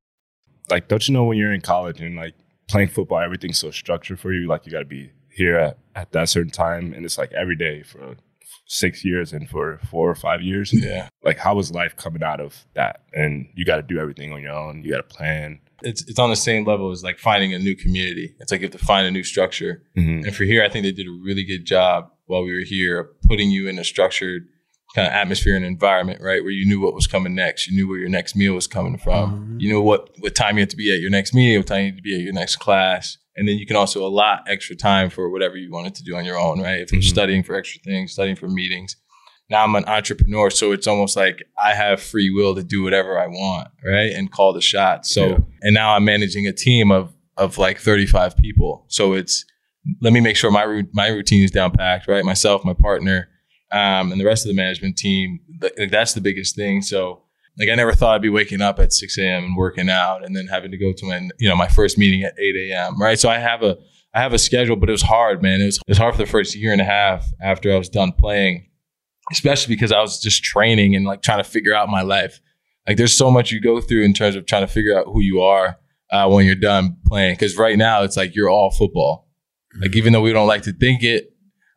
[0.71, 2.35] like don't you know when you're in college and like
[2.67, 4.47] playing football, everything's so structured for you.
[4.47, 7.55] Like you got to be here at, at that certain time, and it's like every
[7.55, 8.15] day for
[8.65, 10.71] six years and for four or five years.
[10.73, 11.09] Yeah.
[11.23, 13.03] Like how was life coming out of that?
[13.13, 14.83] And you got to do everything on your own.
[14.83, 15.59] You got to plan.
[15.83, 18.35] It's it's on the same level as like finding a new community.
[18.39, 19.83] It's like you have to find a new structure.
[19.97, 20.25] Mm-hmm.
[20.25, 23.11] And for here, I think they did a really good job while we were here,
[23.27, 24.47] putting you in a structured
[24.95, 26.43] kind of atmosphere and environment, right?
[26.43, 27.67] Where you knew what was coming next.
[27.67, 29.31] You knew where your next meal was coming from.
[29.31, 29.59] Mm-hmm.
[29.59, 31.79] You know what what time you had to be at your next meeting, what time
[31.81, 33.17] you had to be at your next class.
[33.35, 36.25] And then you can also allot extra time for whatever you wanted to do on
[36.25, 36.81] your own, right?
[36.81, 37.05] If you're Mhm.
[37.09, 38.97] studying for extra things, studying for meetings.
[39.49, 43.17] Now I'm an entrepreneur, so it's almost like I have free will to do whatever
[43.19, 44.11] I want, right?
[44.13, 45.13] And call the shots.
[45.13, 45.37] So Yeah.
[45.61, 48.85] and now I'm managing a team of of like 35 people.
[48.89, 49.45] So it's
[50.01, 52.23] let me make sure my my routine is down packed, right?
[52.25, 53.29] Myself, my partner,
[53.71, 55.39] um, and the rest of the management team.
[55.61, 56.81] Like, that's the biggest thing.
[56.81, 57.23] So
[57.59, 59.43] like I never thought I'd be waking up at 6 a.m.
[59.43, 62.23] and working out and then having to go to my you know my first meeting
[62.23, 62.99] at 8 a.m.
[62.99, 63.19] Right.
[63.19, 63.77] So I have a
[64.13, 65.61] I have a schedule, but it was hard, man.
[65.61, 67.89] It was it was hard for the first year and a half after I was
[67.89, 68.69] done playing,
[69.31, 72.39] especially because I was just training and like trying to figure out my life.
[72.87, 75.21] Like there's so much you go through in terms of trying to figure out who
[75.21, 75.77] you are
[76.11, 77.35] uh, when you're done playing.
[77.35, 79.29] Because right now it's like you're all football.
[79.79, 81.30] Like even though we don't like to think it,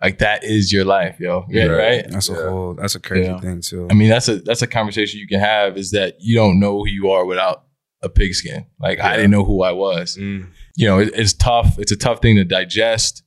[0.04, 1.46] like that is your life, yo.
[1.48, 2.04] Yeah, right.
[2.08, 2.48] That's a Yeah.
[2.48, 2.74] whole.
[2.74, 3.40] That's a crazy Yeah.
[3.40, 3.88] thing too.
[3.90, 5.76] I mean, that's a that's a conversation you can have.
[5.76, 7.64] Is that you don't know who you are without
[8.02, 8.66] a pigskin.
[8.80, 10.16] Like I didn't know who I was.
[10.20, 10.48] Mm.
[10.76, 11.78] You know, it, it's tough.
[11.78, 13.22] It's a tough thing to digest,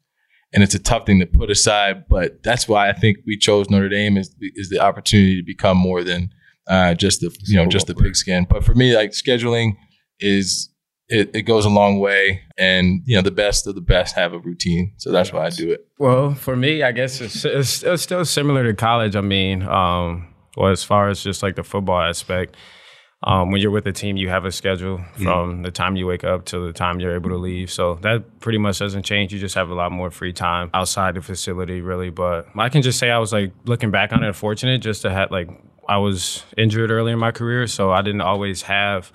[0.53, 2.03] and it's a tough thing to put aside.
[2.09, 5.77] But that's why I think we chose Notre Dame is is the opportunity to become
[5.77, 6.29] more than
[6.67, 8.45] uh, just the you know just the pigskin.
[8.49, 9.77] But for me, like scheduling
[10.19, 10.69] is
[11.09, 14.33] it, it goes a long way, and you know the best of the best have
[14.33, 14.93] a routine.
[14.97, 15.87] So that's why I do it.
[15.97, 19.15] Well, for me, I guess it's, it's, it's still similar to college.
[19.15, 22.57] I mean, um, well, as far as just like the football aspect,
[23.23, 26.23] um, when you're with a team, you have a schedule from the time you wake
[26.23, 27.71] up to the time you're able to leave.
[27.71, 29.33] So that pretty much doesn't change.
[29.33, 32.09] You just have a lot more free time outside the facility, really.
[32.09, 35.09] But I can just say I was like looking back on it, fortunate just to
[35.09, 35.49] have like
[35.87, 39.11] I was injured early in my career, so I didn't always have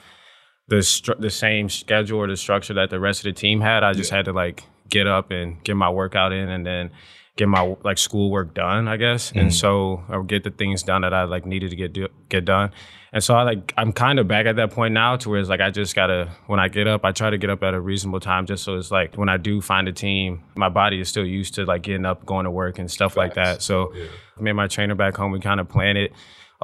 [0.73, 3.85] the stru- the same schedule or the structure that the rest of the team had.
[3.85, 6.91] I just had to like get up and get my workout in, and then
[7.37, 9.33] get my like schoolwork done, I guess.
[9.33, 9.53] And mm.
[9.53, 12.71] so or get the things done that I like needed to get do- get done.
[13.13, 15.51] And so I like I'm kind of back at that point now to where it's
[15.51, 17.81] like I just gotta when I get up, I try to get up at a
[17.81, 21.09] reasonable time just so it's like when I do find a team, my body is
[21.11, 23.61] still used to like getting up, going to work and stuff like that.
[23.61, 23.93] So
[24.41, 26.13] me and my trainer back home, we kind of plan it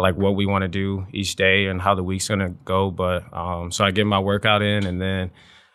[0.01, 2.91] like what we want to do each day and how the week's gonna go.
[2.91, 5.31] But um, so I get my workout in, and then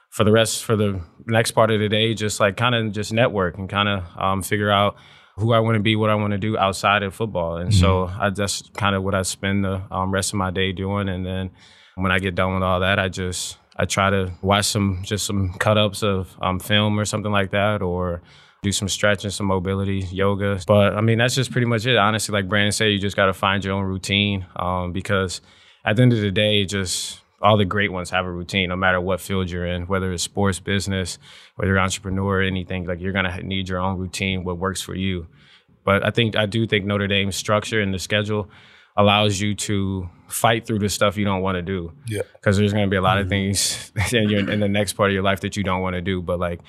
[0.09, 3.11] for the rest, for the next part of the day, just like kind of just
[3.11, 4.95] network and kind of um, figure out
[5.37, 7.57] who I want to be, what I want to do outside of football.
[7.57, 10.71] And so I that's kind of what I spend the um, rest of my day
[10.71, 11.09] doing.
[11.09, 11.49] And then
[11.95, 15.25] when I get done with all that, I just I try to watch some just
[15.25, 18.21] some cut ups of um, film or something like that, or
[18.63, 20.59] do some stretching, some mobility, yoga.
[20.65, 21.97] But I mean, that's just pretty much it.
[21.97, 25.41] Honestly, like Brandon said, you just got to find your own routine um, because
[25.85, 28.75] at the end of the day, just all the great ones have a routine, no
[28.75, 31.19] matter what field you're in, whether it's sports, business,
[31.55, 32.85] whether you're an entrepreneur, anything.
[32.85, 35.27] Like you're gonna need your own routine, what works for you.
[35.83, 38.49] But I think I do think Notre Dame's structure and the schedule
[38.95, 41.91] allows you to fight through the stuff you don't want to do.
[42.07, 42.21] Yeah.
[42.33, 45.09] Because there's going to be a lot of things in, your, in the next part
[45.09, 46.21] of your life that you don't want to do.
[46.21, 46.61] But like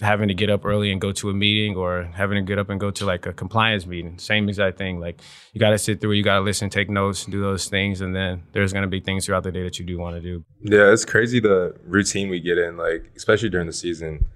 [0.00, 2.70] having to get up early and go to a meeting or having to get up
[2.70, 5.00] and go to like a compliance meeting, same exact thing.
[5.00, 5.20] Like
[5.52, 8.00] you got to sit through, you got to listen, take notes, do those things.
[8.00, 10.22] And then there's going to be things throughout the day that you do want to
[10.22, 10.44] do.
[10.62, 14.26] Yeah, it's crazy the routine we get in, like especially during the season.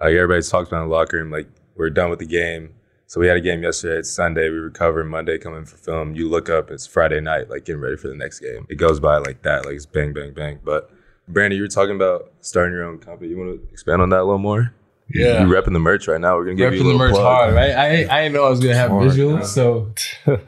[0.00, 2.74] Like everybody's talked about in the locker room, like we're done with the game.
[3.08, 4.00] So we had a game yesterday.
[4.00, 4.50] It's Sunday.
[4.50, 6.16] We recover Monday, come in for film.
[6.16, 8.66] You look up, it's Friday night, like getting ready for the next game.
[8.68, 10.58] It goes by like that, like it's bang, bang, bang.
[10.64, 10.90] But
[11.28, 13.30] Brandon, you were talking about starting your own company.
[13.30, 14.74] You want to expand on that a little more?
[15.08, 15.42] Yeah.
[15.42, 16.36] you repping the merch right now.
[16.36, 17.22] We're gonna give you a Repping the merch plug.
[17.24, 17.70] hard, right?
[17.70, 17.86] I
[18.18, 19.44] I didn't know I was gonna have Hard, visuals, yeah.
[19.44, 19.92] so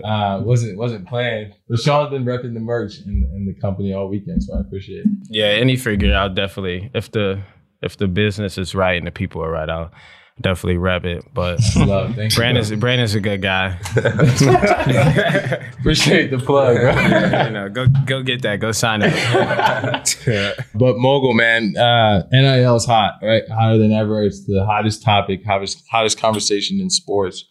[0.04, 1.54] uh, wasn't wasn't planned.
[1.68, 5.04] But Sean's been repping the merch in, in the company all weekend, so I appreciate
[5.04, 5.12] it.
[5.30, 7.40] Yeah, any figure I'll definitely if the
[7.82, 9.92] if the business is right and the people are right, I'll
[10.40, 11.24] definitely rep it.
[11.32, 13.78] But Love, thank you, Brandon's a good guy.
[15.78, 17.44] Appreciate the plug, bro.
[17.44, 18.60] you know, go go get that.
[18.60, 19.12] Go sign up.
[20.74, 23.42] But mogul, man, uh, is hot, right?
[23.48, 24.22] Hotter than ever.
[24.22, 27.44] It's the hottest topic, hottest hottest conversation in sports.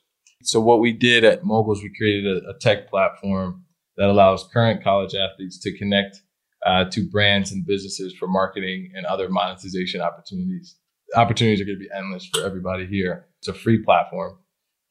[0.43, 3.63] So what we did at Moguls, we created a, a tech platform
[3.97, 6.21] that allows current college athletes to connect
[6.65, 10.75] uh, to brands and businesses for marketing and other monetization opportunities.
[11.15, 13.27] Opportunities are going to be endless for everybody here.
[13.39, 14.37] It's a free platform,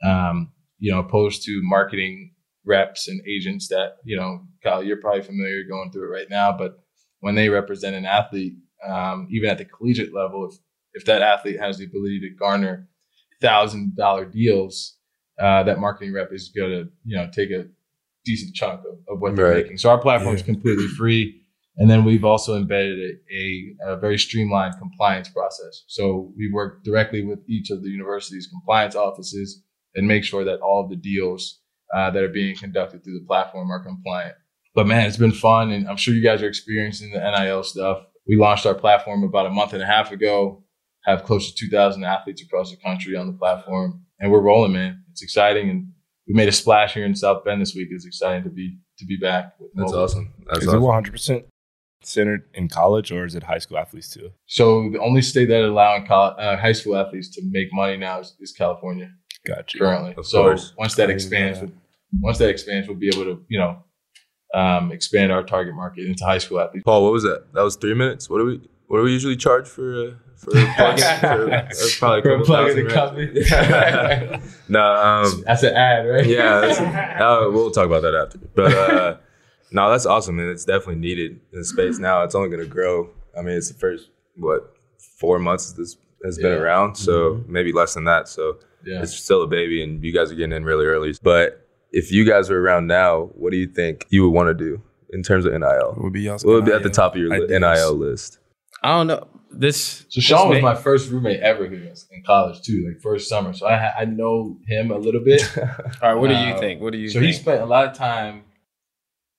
[0.04, 2.32] um, you know, opposed to marketing
[2.64, 6.52] reps and agents that you know, Kyle, you're probably familiar going through it right now,
[6.56, 6.78] but
[7.20, 8.54] when they represent an athlete,
[8.86, 10.58] um, even at the collegiate level, if
[10.94, 12.88] if that athlete has the ability to garner
[13.42, 14.96] thousand dollar deals,
[15.38, 17.66] uh, that marketing rep is going to you know take a
[18.24, 19.62] decent chunk of, of what they're Right.
[19.64, 19.78] making.
[19.78, 21.42] So our platform is completely free,
[21.76, 25.84] and then we've also embedded a, a, a very streamlined compliance process.
[25.86, 29.62] So we work directly with each of the university's compliance offices
[29.94, 31.60] and make sure that all of the deals
[31.94, 34.36] uh, that are being conducted through the platform are compliant.
[34.74, 37.98] But man, it's been fun, and I'm sure you guys are experiencing the NIL stuff.
[38.26, 40.64] We launched our platform about a month and a half ago.
[41.04, 45.02] Have close to 2,000 athletes across the country on the platform, and we're rolling, man.
[45.10, 45.88] It's exciting, and
[46.26, 47.88] we made a splash here in South Bend this week.
[47.90, 49.54] It's exciting to be to be back.
[49.60, 50.34] With That's awesome.
[50.46, 50.82] That's awesome.
[50.82, 51.46] 100 percent
[52.06, 54.30] centered in college or is it high school athletes too?
[54.46, 58.20] So the only state that allowing col- uh, high school athletes to make money now
[58.20, 59.10] is, is California
[59.46, 59.78] Gotcha.
[59.78, 60.14] currently.
[60.16, 60.72] Of so course.
[60.78, 61.70] once that I didn't know expands, that.
[62.20, 63.82] once that expands, we'll be able to you know
[64.54, 66.84] um, expand our target market into high school athletes.
[66.84, 67.52] Paul, what was that?
[67.52, 68.30] That was three minutes.
[68.30, 71.04] What do we what do we usually charge for uh, for plugging?
[71.20, 74.30] for, probably a For couple plugging thousand, the right?
[74.30, 74.50] company.
[74.68, 76.26] no, um, That's an ad, right?
[76.26, 76.78] yeah, that's,
[77.20, 78.38] uh, we'll talk about that after.
[78.54, 79.16] But uh,
[79.72, 82.22] no, that's awesome, and it's definitely needed in the space now.
[82.22, 83.10] It's only going to grow.
[83.38, 84.74] I mean, it's the first what
[85.18, 86.58] four months this has been Yeah.
[86.58, 88.28] around, so maybe less than that.
[88.28, 89.02] So Yeah.
[89.02, 91.14] it's still a baby, and you guys are getting in really early.
[91.22, 94.54] But if you guys are around now, what do you think you would want to
[94.64, 94.80] do
[95.12, 95.94] in terms of NIL?
[95.96, 97.60] It would be y'all's What would be at the top of your li- ideas?
[97.60, 98.38] NIL list?
[98.82, 99.26] I don't know.
[99.50, 101.78] This So Sean was this my first roommate ever here
[102.12, 103.52] in college too, like first summer.
[103.54, 105.40] So I I know him a little bit.
[106.02, 106.82] All right, what do you Uh, think?
[106.82, 107.26] What do you so think?
[107.26, 108.42] he spent a lot of time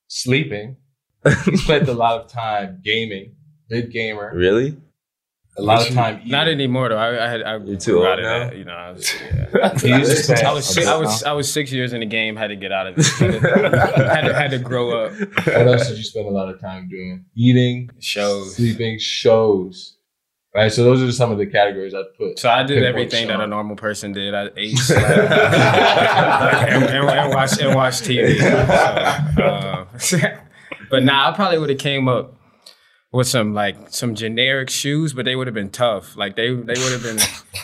[0.07, 0.77] sleeping.
[1.45, 3.35] he spent a lot of time gaming,
[3.69, 4.31] big gamer.
[4.33, 4.77] Really?
[5.57, 6.31] A lot of time eating.
[6.31, 6.97] Not anymore though.
[6.97, 8.39] I, I had I You too old out of now?
[8.49, 8.55] that.
[8.57, 9.11] You know, I was,
[9.55, 9.77] yeah.
[9.79, 11.23] He used I was six, I was.
[11.23, 11.31] Uh-huh.
[11.31, 12.35] I was six years in the game.
[12.35, 13.05] Had to get out of it.
[13.17, 15.13] Had to, had to, had to grow up.
[15.19, 17.25] What else did you spend a lot of time doing?
[17.35, 18.55] Eating, Shows.
[18.55, 19.96] sleeping, shows.
[20.57, 20.71] Right.
[20.73, 22.39] So those are some of the categories I'd put.
[22.39, 24.33] So I did everything that a normal person did.
[24.33, 28.37] I ate, slept, and, and, and watched and watched TV.
[29.99, 30.37] So, uh,
[30.89, 32.33] but nah, I probably would have came up
[33.11, 36.17] with some like some generic shoes, but they would have been tough.
[36.17, 37.19] Like they they would have been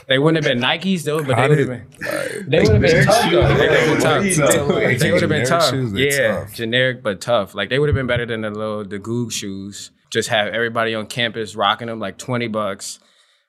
[0.07, 3.05] they wouldn't have been Nikes though, but they would have been they would have been
[3.05, 3.31] tough.
[3.31, 4.99] They would have been tough.
[4.99, 5.73] They would have been tough.
[5.95, 7.55] Yeah, generic but tough.
[7.55, 9.89] Like they would have been better than the little the Gug shoes.
[10.13, 12.99] Just have everybody on campus rocking them like twenty bucks.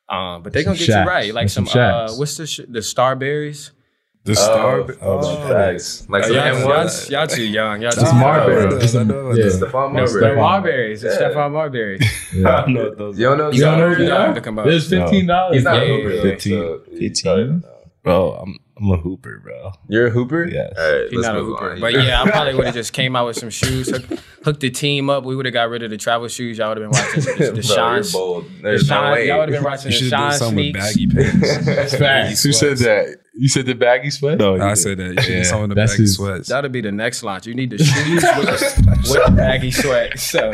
[0.08, 1.04] Um, but they're gonna get Shaqs.
[1.04, 1.34] you right.
[1.34, 3.70] Like some, some uh, what's the sh- the Starberries?
[4.24, 4.86] The star.
[5.02, 6.08] Oh, facts.
[6.08, 7.10] Like Uh, some y'all, M y'all, ones.
[7.10, 7.82] y'all too young.
[7.82, 8.20] Y'all too It's young.
[8.20, 8.66] Marlboro.
[8.66, 9.42] I know It's some- those, I know yeah.
[9.44, 9.60] those.
[9.60, 10.20] Stephon No, Marbury.
[10.20, 11.00] the Marberries.
[11.02, 11.28] The Yeah.
[11.34, 11.98] Stephon Marbury.
[12.46, 13.50] I know those You don't know?
[13.50, 14.34] You don't know You who they gotta are?
[14.34, 14.54] look 'em.
[14.56, 15.56] There's fifteen dollars.
[15.56, 16.22] He's not Yeah, a yeah, hooper.
[16.30, 16.52] 15.
[16.52, 17.12] so 15.
[17.22, 17.68] probably don't know.
[18.02, 19.70] Bro, I'm I'm a hooper, bro.
[19.88, 20.48] You're a hooper?
[20.50, 20.72] Yes.
[20.76, 21.72] All right, He's let's not a hooper.
[21.74, 21.80] on.
[21.80, 24.04] But yeah, I probably would have just came out with some shoes, hook,
[24.44, 25.24] hooked the team up.
[25.24, 26.58] We would have got rid of the travel shoes.
[26.58, 28.12] Y'all would have been watching the, Bro, the you're Sean's.
[28.12, 28.46] bold.
[28.56, 29.28] The There's no Sean, way.
[29.28, 30.96] y'all would have been watching You the should Sean something with sneaks.
[30.96, 31.06] baggy
[31.40, 31.64] pants.
[31.66, 32.42] That's facts.
[32.42, 33.16] Who said that?
[33.36, 34.38] You said the baggy sweat?
[34.38, 35.14] No, I said that.
[35.14, 35.38] You should Yeah.
[35.40, 36.48] do something with the That's baggy his- sweats.
[36.48, 37.46] That'll be the next launch.
[37.48, 40.18] You need the shoes with, the, with the baggy sweat.
[40.20, 40.52] So,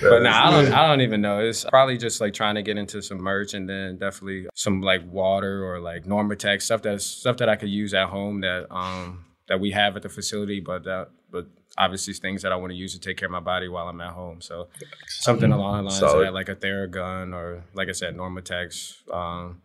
[0.00, 0.72] but nah, I don't.
[0.72, 1.40] I don't even know.
[1.40, 5.02] It's probably just like trying to get into some merch, and then definitely some like
[5.10, 9.24] water or like Normatec stuff that's stuff that I could use at home that um
[9.48, 11.46] that we have at the facility, but that but
[11.78, 14.00] obviously things that I want to use to take care of my body while I'm
[14.00, 14.40] at home.
[14.40, 14.68] So
[15.08, 18.94] something along the lines of that, like a Theragun or like I said, Normatecs.
[19.12, 19.62] Um,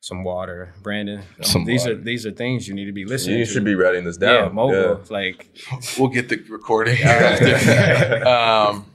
[0.00, 1.18] some water, Brandon.
[1.18, 1.92] um, Some these water.
[1.94, 3.38] are these are things you need to be listening to.
[3.40, 3.52] You to.
[3.52, 4.34] should be writing this down.
[4.34, 4.54] Yeah, down.
[4.54, 5.00] mobile.
[5.10, 5.48] Like
[5.98, 6.98] We'll get the recording.
[7.02, 8.26] after.
[8.28, 8.86] um,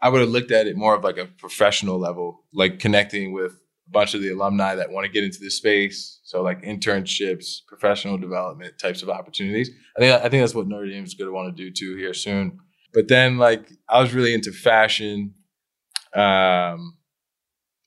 [0.00, 3.52] I would have looked at it more of like a professional level, like connecting with
[3.52, 6.20] a bunch of the alumni that want to get into this space.
[6.24, 9.70] So like internships, professional development types of opportunities.
[9.96, 11.96] I think I think that's what Notre Dame is going to want to do too
[11.96, 12.58] here soon.
[12.94, 15.34] But then like I was really into fashion.
[16.14, 16.96] Um,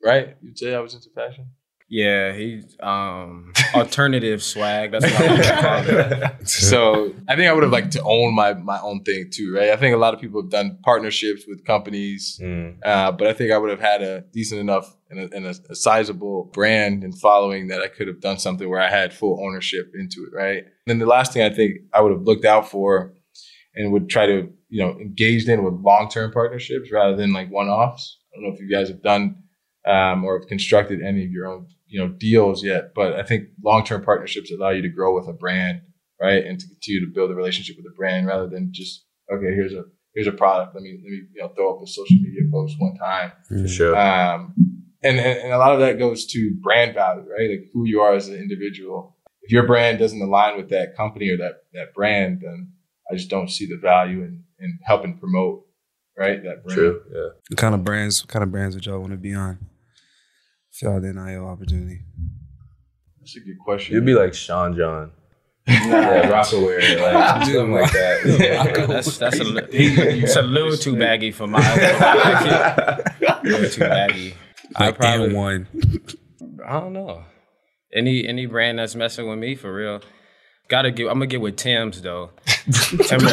[0.04, 0.36] right?
[0.42, 1.48] You'd say I was into fashion.
[1.88, 4.92] Yeah, he's um alternative swag.
[4.92, 6.50] That's what I call it.
[6.50, 9.70] so I think I would have liked to own my my own thing too, right?
[9.70, 12.40] I think a lot of people have done partnerships with companies,
[12.84, 15.54] uh, but I think I would have had a decent enough and, a, and a,
[15.70, 19.40] a sizable brand and following that I could have done something where I had full
[19.46, 20.58] ownership into it, right?
[20.64, 23.14] And then the last thing I think I would have looked out for
[23.76, 27.52] and would try to you know engage in with long term partnerships rather than like
[27.52, 28.18] one offs.
[28.34, 29.44] I don't know if you guys have done
[29.86, 33.50] um, or have constructed any of your own you know deals yet, but I think
[33.64, 35.82] long term partnerships allow you to grow with a brand,
[36.20, 39.54] right, and to continue to build a relationship with a brand rather than just okay,
[39.54, 39.84] here's a
[40.14, 40.74] here's a product.
[40.74, 43.32] Let me let me you know throw up a social media post one time.
[43.48, 43.96] For sure.
[43.96, 44.54] Um,
[45.04, 47.50] and, and and a lot of that goes to brand value, right?
[47.50, 49.16] Like who you are as an individual.
[49.44, 52.72] If your brand doesn't align with that company or that that brand, then
[53.12, 55.66] I just don't see the value in in helping promote,
[56.18, 56.44] right?
[56.44, 56.78] That brand.
[56.78, 57.02] True.
[57.14, 57.30] Yeah.
[57.50, 58.24] What kind of brands?
[58.24, 59.60] What kind of brands would y'all want to be on?
[60.76, 62.02] If y'all had the NIL opportunity.
[63.18, 63.96] That's a good question.
[63.96, 65.14] You'd be like Sean John.
[65.68, 68.86] yeah, Rocawear, like something like that.
[68.90, 71.60] That's that's a, it's a little too baggy for my.
[71.62, 74.36] a little too baggy.
[74.76, 75.68] I Like probably and one.
[76.68, 77.24] I don't know.
[77.94, 80.02] Any any brand that's messing with me for real.
[80.68, 81.08] Gotta get.
[81.08, 82.32] I'm gonna get with Tim's though.
[83.08, 83.28] Timber,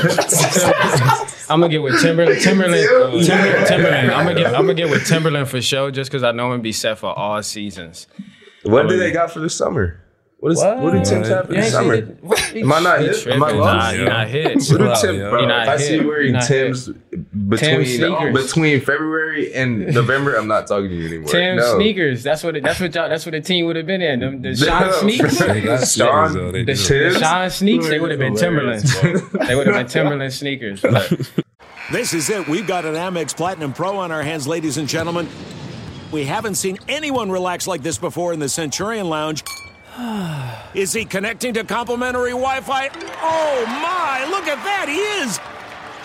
[1.49, 2.75] I'm gonna get with Timber, Timberland.
[2.75, 4.11] uh, Timber, Timberland.
[4.11, 4.55] I'm gonna get.
[4.55, 6.99] I'm gonna get with Timberland for sure, just because I know I'm gonna be set
[6.99, 8.07] for all seasons.
[8.65, 9.99] What do they got for the summer?
[10.43, 10.91] What is what, What?
[10.93, 11.95] do Tim's have for You the summer?
[11.95, 12.25] seen it?
[12.25, 12.57] What?
[12.57, 13.27] Am I not He hit?
[13.29, 13.97] Am I Nah, lost?
[13.97, 14.45] you not hit.
[14.55, 15.39] What do Chill out, Tim, bro?
[15.39, 18.47] You If not I see you wearing not Tim's between uh, sneakers.
[18.47, 21.29] between February and November, I'm not talking to you anymore.
[21.31, 21.77] Tim no.
[21.77, 22.25] sneakers.
[22.25, 22.57] That's what.
[22.57, 22.93] It, that's what.
[22.93, 24.19] Y'all, that's what the team would have been in.
[24.19, 24.91] Them, the Sean No.
[24.91, 25.37] sneaks.
[25.39, 25.95] Sean, sneakers,
[26.35, 26.51] though.
[26.51, 26.75] They The, do.
[26.75, 27.19] the Tim's?
[27.19, 27.89] Sean sneaks.
[27.89, 29.01] They would have been Timberlands.
[29.01, 30.81] they would have been Timberland sneakers.
[30.83, 31.09] But
[31.93, 32.49] This is it.
[32.49, 35.29] We've got an Amex Platinum Pro on our hands, ladies and gentlemen.
[36.11, 39.45] We haven't seen anyone relax like this before in the Centurion Lounge.
[40.75, 42.89] Is he connecting to complimentary Wi Fi?
[42.89, 45.39] Oh my, look at that, he is!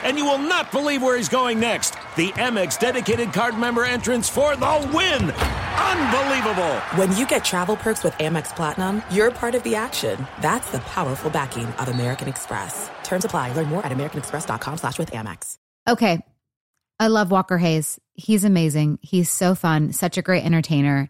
[0.04, 1.92] And you will not believe where he's going next.
[2.16, 5.32] The Amex dedicated card member entrance for the win!
[5.32, 6.76] Unbelievable!
[6.96, 10.28] When you get travel perks with Amex Platinum, you're part of the action.
[10.42, 12.90] That's the powerful backing of American Express.
[13.04, 13.54] Terms apply.
[13.54, 15.58] Learn more at americanexpress.com slash with Amex.
[15.88, 16.22] Okay.
[17.00, 18.00] I love Walker Hayes.
[18.16, 19.00] He's amazing.
[19.02, 21.10] He's so fun, such a great entertainer.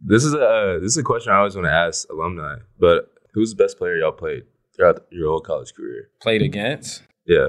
[0.00, 2.56] This is a this is a question I always want to ask alumni.
[2.78, 4.44] But who's the best player y'all played
[4.76, 6.10] throughout your whole college career?
[6.20, 7.02] played against.
[7.26, 7.48] Yeah,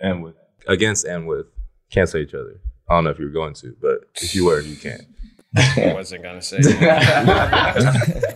[0.00, 0.34] and with
[0.66, 1.46] against and with
[1.90, 2.60] can't say each other.
[2.90, 5.00] I don't know if you were going to, but if you were, you can.
[5.56, 6.58] I wasn't gonna say.
[6.60, 7.76] that.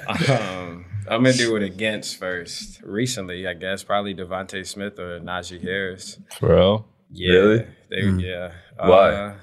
[0.68, 2.80] um, I'm gonna do it against first.
[2.82, 6.18] Recently, I guess probably DeVonta Smith or Najee Harris.
[6.38, 6.86] For real?
[7.10, 7.66] Yeah, Really?
[7.90, 8.22] They, Mm.
[8.22, 8.52] yeah.
[8.78, 9.10] Why?
[9.12, 9.34] Uh,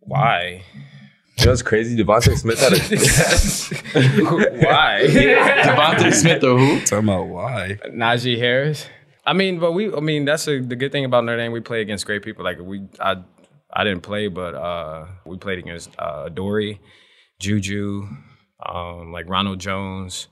[0.00, 0.62] why?
[1.40, 1.96] You know what's crazy?
[1.96, 2.76] DeVonta Smith had a
[4.66, 5.00] why?
[5.06, 6.80] DeVonta Smith or who?
[6.80, 7.78] Talking about why?
[7.88, 8.86] Najee Harris.
[9.24, 9.90] I mean, but we.
[9.90, 11.52] I mean, that's a, the good thing about Notre Dame.
[11.52, 12.44] We play against great people.
[12.44, 13.16] Like we, I,
[13.72, 16.78] I didn't play, but uh, we played against uh, Dory,
[17.38, 18.06] Juju,
[18.66, 20.28] um, like Ronald Jones.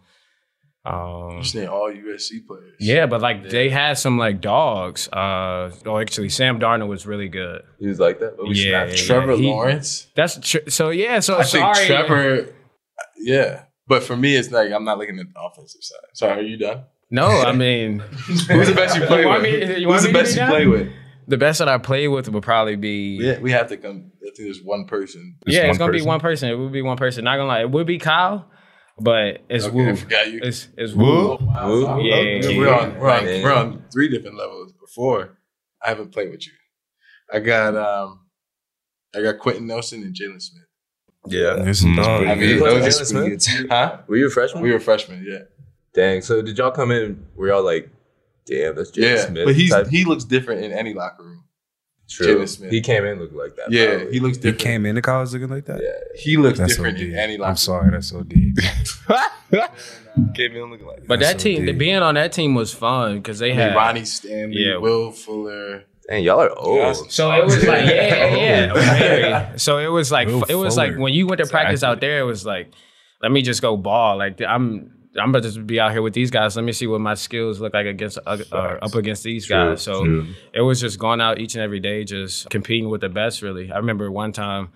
[0.88, 2.74] Um, You're saying all USC players.
[2.80, 5.08] yeah, but like they had some like dogs.
[5.08, 7.62] Uh, oh, actually, Sam Darnold was really good.
[7.78, 8.36] he was like that.
[8.36, 9.00] But we Yeah, snapped.
[9.00, 10.06] yeah, Trevor he- Lawrence.
[10.16, 10.90] That's tr- so.
[10.90, 11.74] Yeah, so I sorry.
[11.74, 12.54] think Trevor.
[13.18, 15.98] Yeah, but for me, it's like I'm not looking at the offensive side.
[16.14, 16.84] Sorry, are you done?
[17.10, 19.68] No, I mean, Who's the best you play want with?
[19.70, 20.50] me- you want Who's the me to best you done?
[20.50, 20.88] play with?
[21.26, 23.18] The best that I played with would probably be.
[23.20, 24.12] Yeah, we have to come.
[24.22, 25.36] I think there's one person.
[25.46, 26.04] yeah, one it's gonna person?
[26.04, 26.48] be one person.
[26.50, 27.24] It would be one person.
[27.24, 28.48] Not gonna lie, it would be Kyle,
[29.00, 29.88] but it's Okay, Woo.
[29.90, 30.40] I forgot you.
[30.42, 31.36] It's it's Woo.
[31.36, 32.02] Woo?
[32.02, 33.42] Yeah, we're on we're on, Man.
[33.42, 34.72] we're on three different levels.
[34.72, 35.38] Before
[35.84, 36.52] I haven't played with you.
[37.32, 38.20] I got um,
[39.14, 40.64] I got Quenton Nelson and Jaylon Smith.
[41.26, 41.54] Yeah.
[41.54, 42.26] There's some dogs.
[42.26, 43.06] I mean, You those- Jaylon
[43.46, 43.66] Smith?
[43.70, 43.98] huh?
[44.06, 44.62] Were you a freshman?
[44.62, 45.40] We were freshmen, yeah,
[45.94, 46.22] Dang.
[46.22, 47.26] So did y'all come in?
[47.36, 47.90] Were y'all like,
[48.46, 49.26] damn, that's Jaylon yeah.
[49.26, 49.44] Smith?
[49.46, 49.88] But he's type?
[49.88, 51.44] he looks different in any locker room.
[52.08, 52.26] True.
[52.38, 52.70] Jaylon Smith.
[52.72, 53.70] He came in looking like that.
[53.70, 54.12] Yeah, probably.
[54.14, 54.60] he looks different.
[54.60, 55.80] He came into college looking like that.
[55.82, 55.90] Yeah.
[56.18, 57.18] He looks That's different so in deep.
[57.18, 57.50] any locker.
[57.50, 58.56] I'm sorry, that's so deep.
[60.34, 61.06] Came in looking like That.
[61.08, 61.78] But That's that so team, deep.
[61.78, 64.78] being on that team was fun because they had Ronnie Stanley, Yeah.
[64.78, 65.84] Will Fuller.
[66.10, 67.12] And y'all are old.
[67.12, 68.72] So it was like, yeah, yeah,
[69.50, 69.58] very.
[69.58, 71.92] So it was like, Will it was like when you went to practice Exactly.
[71.96, 72.72] out there, it was like,
[73.22, 74.16] let me just go ball.
[74.16, 76.56] Like I'm, I'm about to be out here with these guys.
[76.56, 79.82] Let me see what my skills look like against uh, uh, up against these guys.
[79.82, 80.26] So true.
[80.52, 83.42] it was just going out each and every day, just competing with the best.
[83.42, 84.70] Really, I remember one time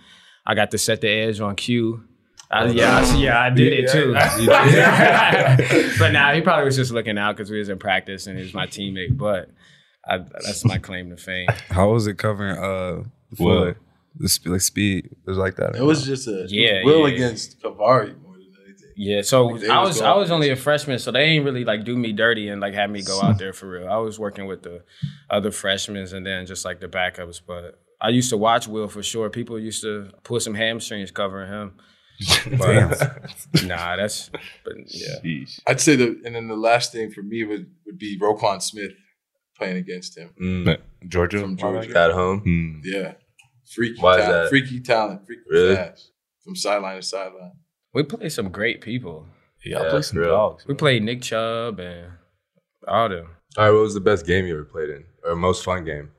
[0.46, 2.04] I got to set the edge on Q.
[2.50, 4.12] I, yeah, I, yeah, I did it too.
[5.98, 8.44] but now he probably was just looking out because we was in practice and he
[8.44, 9.16] was my teammate.
[9.16, 9.48] But
[10.06, 11.48] I, that's my claim to fame.
[11.70, 13.04] How was it covering uh
[13.36, 13.78] Fuller?
[14.16, 15.76] The sp- like speed it was like that.
[15.76, 17.14] It was just a Yeah, Will yeah.
[17.14, 18.21] against KeiVarae more than anything.
[18.96, 21.64] Yeah, so Like, I was was I was only a freshman, so they ain't really
[21.64, 23.88] like do me dirty and like have me go out there for real.
[23.88, 24.82] I was working with the
[25.30, 27.40] other freshmen and then just like the backups.
[27.46, 29.30] But I used to watch Will for sure.
[29.30, 31.74] People used to pull some hamstrings covering him.
[32.58, 34.28] But nah, that's
[34.64, 35.16] but yeah.
[35.24, 35.58] Sheesh.
[35.66, 38.92] I'd say the and then the last thing for me would would be Roquan Smith
[39.56, 40.30] playing against him.
[40.40, 40.78] Mm.
[41.08, 41.98] Georgia From Georgia.
[41.98, 42.40] At home.
[42.40, 42.80] Hmm.
[42.84, 43.14] Yeah,
[43.74, 44.48] freaky Why is talent, that?
[44.50, 45.74] freaky talent, freaky Really?
[45.76, 46.12] fast
[46.44, 47.52] from sideline to sideline.
[47.94, 49.26] We played some great people.
[49.64, 50.30] Yeah, I Yeah, play some real.
[50.30, 50.66] dogs.
[50.66, 52.12] We played Nick Chubb and
[52.88, 53.28] all them.
[53.56, 56.10] All right, what was the best game you ever played in, or most fun game?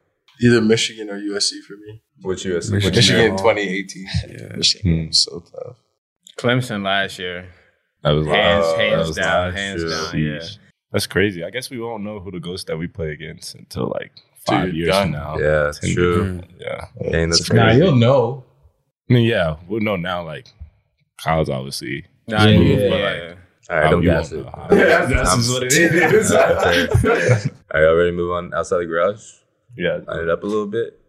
[0.42, 2.02] Either Michigan or USC for me.
[2.22, 2.70] Which USC?
[2.72, 2.76] Oh.
[2.76, 2.96] Michigan.
[2.96, 3.38] Michigan Yeah.
[3.38, 4.06] 2018.
[4.30, 4.56] Yeah.
[4.56, 5.34] Michigan was hmm.
[5.34, 5.78] so tough.
[6.38, 7.50] Clemson last year.
[8.04, 9.92] That was Hands, Oh, that hands was down, last hands year.
[9.92, 10.18] down.
[10.42, 10.48] Yeah.
[10.92, 11.44] That's crazy.
[11.44, 14.12] I guess we won't know who the ghost that we play against until like
[14.46, 15.12] five you're years done.
[15.14, 15.38] from now.
[15.40, 16.24] Yeah, that's true.
[16.26, 16.42] years.
[16.60, 16.86] Yeah.
[17.12, 17.64] Dang, that's crazy.
[17.64, 18.44] Nah, you'll know.
[19.10, 20.24] I mean, yeah, we'll know now.
[20.26, 20.48] Like,
[21.22, 22.06] Kyle's obviously.
[22.28, 23.16] Nah, Yeah, yeah, yeah, yeah.
[23.16, 23.34] yeah.
[23.70, 24.38] All right, don't you gas it.
[24.44, 24.68] know.
[24.70, 25.74] That's- that's what it
[26.14, 26.32] is.
[26.32, 29.24] All right, y'all ready to move on outside the garage?
[29.78, 30.00] Yeah.
[30.08, 31.00] Line it up a little bit.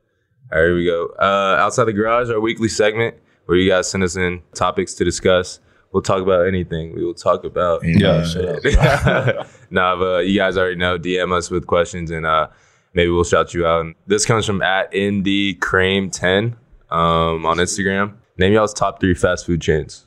[0.53, 1.09] All right, here we go.
[1.21, 5.05] Uh, outside the garage, our weekly segment where you guys send us in topics to
[5.05, 5.59] discuss.
[5.93, 6.95] We'll talk about anything.
[6.95, 7.83] We will talk about.
[7.85, 8.65] Yeah, shut
[9.71, 10.99] nah, but you guys already know.
[10.99, 12.49] DM us with questions and uh,
[12.95, 13.95] maybe we'll shout you out.
[14.07, 16.55] This comes from at ndcrame10
[16.91, 18.15] um, on Instagram.
[18.37, 20.07] Name y'all's top three fast food chains.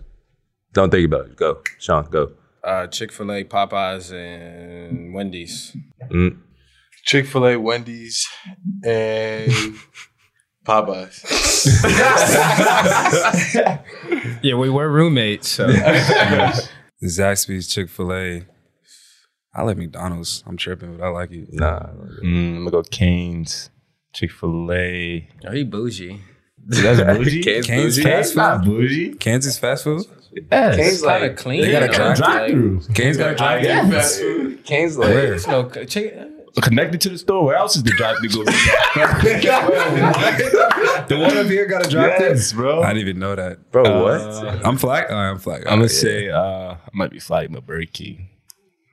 [0.73, 1.35] Don't think about it.
[1.37, 2.05] Go, Sean.
[2.09, 2.33] Go.
[2.63, 5.75] Uh, Chick Fil A, Popeyes, and Wendy's.
[6.11, 6.39] Mm.
[7.05, 8.27] Chick Fil A, Wendy's,
[8.83, 9.51] and
[10.65, 11.23] Popeyes.
[14.43, 15.49] Yeah, we were roommates.
[15.49, 15.67] So
[17.03, 18.45] Zaxby's, Chick Fil A.
[19.55, 20.43] I like McDonald's.
[20.45, 21.47] I'm tripping, but I like it.
[21.51, 21.79] Nah.
[22.23, 23.69] Mm, I'm gonna go Canes,
[24.13, 25.27] Chick Fil A.
[25.47, 26.21] Are you bougie.
[26.67, 27.41] That's bougie.
[27.43, 28.03] Cane's Cane's bougie?
[28.09, 28.37] fast food.
[28.37, 29.13] not bougie.
[29.15, 30.05] Kansas fast food.
[30.51, 30.75] Yes.
[30.75, 31.61] Cane's kind of clean.
[31.61, 32.81] They got a you know, drive- like- drive-through.
[32.93, 33.89] Cane's got a drive Yeah.
[33.89, 34.63] Fast food.
[34.65, 35.09] Cane's like.
[35.09, 36.17] There's no chick-
[36.61, 37.45] Connected to the store.
[37.45, 38.45] Where else is the drive-through going?
[41.07, 42.81] The one up here got a drive yes, bro.
[42.81, 43.71] I didn't even know that.
[43.71, 44.65] Bro, Uh, what?
[44.65, 45.05] I'm flag.
[45.11, 45.63] Uh, I'm flag.
[45.67, 46.39] I'm gonna say uh,
[46.73, 48.29] I might be flagging the Burger King,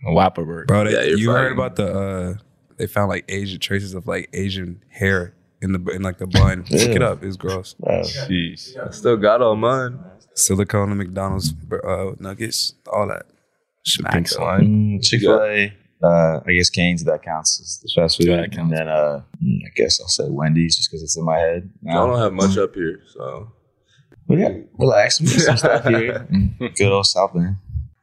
[0.07, 0.67] a Whopper Burger.
[0.67, 0.85] bro.
[0.85, 1.87] They, Yeah, you're you heard about the?
[1.93, 2.35] uh
[2.77, 6.65] They found like Asian traces of like Asian hair in the in like the bun.
[6.71, 7.25] Look it up.
[7.25, 7.75] It's gross.
[7.83, 8.77] Jeez.
[8.79, 9.99] I still got all mine.
[10.35, 11.55] Silicone and McDonald's
[11.87, 13.27] uh, nuggets, all that.
[13.87, 14.63] Smack Pink slime.
[14.99, 15.73] Mm, Chick Fil A.
[16.03, 19.59] Uh, I guess Canes that counts as the fast food, Yeah, and then uh, mm,
[19.65, 21.71] I guess I'll say Wendy's just because it's in my head.
[21.83, 23.53] Y'all don't have much up here, so.
[24.29, 25.21] But yeah, relax.
[25.21, 26.27] We got some stuff here.
[26.33, 27.57] Mm, Good old South Bend.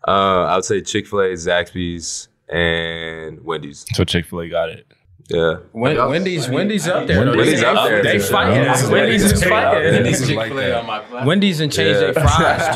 [0.08, 3.86] Uh, I would say Chick Fil A, Zaxby's, and Wendy's.
[3.94, 4.88] So Chick Fil A got it.
[5.34, 5.58] Yeah.
[5.74, 7.24] Wen- Wendy's, Wendy's up there.
[7.26, 7.36] though.
[7.38, 8.20] Wendy's They- up there, They too.
[8.24, 8.62] fighting.
[8.66, 9.94] Wendy's is Wendy's is fighting.
[9.94, 10.76] Wendy's is Chick like Fil A that.
[10.80, 11.26] on my platform.
[11.26, 12.12] Wendy's and changed Yeah.
[12.12, 12.76] their fries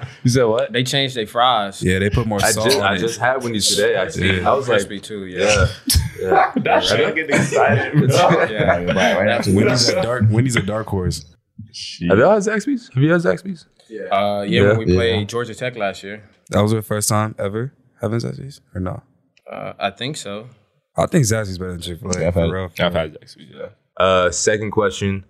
[0.00, 0.06] too.
[0.24, 0.72] You said what?
[0.72, 1.82] They changed their fries.
[1.82, 2.98] Yeah, they put more I salt just, on I it.
[2.98, 3.94] just had Wendy's today.
[3.96, 4.50] Actually, Yeah.
[4.50, 5.26] I was like, crispy too.
[5.26, 5.66] Yeah.
[6.20, 6.52] yeah.
[6.64, 8.10] That shit, I'm getting excited.
[8.50, 8.76] yeah.
[8.84, 8.86] Right,
[9.18, 10.24] right after Wendy's a dark.
[10.30, 11.24] Wendy's a dark horse.
[12.08, 12.88] Have y'all had Zaxby's?
[12.94, 13.66] Have you had Zaxby's?
[13.90, 14.68] Uh, yeah, Yeah.
[14.68, 14.94] when we Yeah.
[14.98, 16.22] played Georgia Tech last year.
[16.50, 19.02] That was your first time ever having Zaxby's or no?
[19.50, 20.48] Uh, I think so.
[20.98, 22.28] I think Zaxby's better than Chick Fil Yeah, A.
[22.28, 22.70] I've For had- real.
[22.78, 23.66] I've had Zaxby's, yeah.
[23.96, 25.24] Uh, second question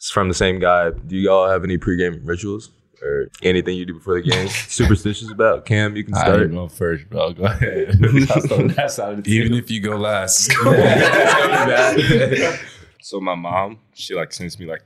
[0.00, 0.90] is from the same guy.
[0.90, 2.70] Do y'all have any pregame rituals
[3.02, 4.48] or anything you do before the game?
[4.68, 5.64] Superstitious about?
[5.64, 6.26] Cam, you can start.
[6.26, 6.40] I start.
[6.42, 7.32] didn't go first, bro.
[7.32, 7.98] Go ahead.
[8.00, 10.50] That's on that side of the Even if you go last.
[13.02, 14.82] So my mom, she like sends me like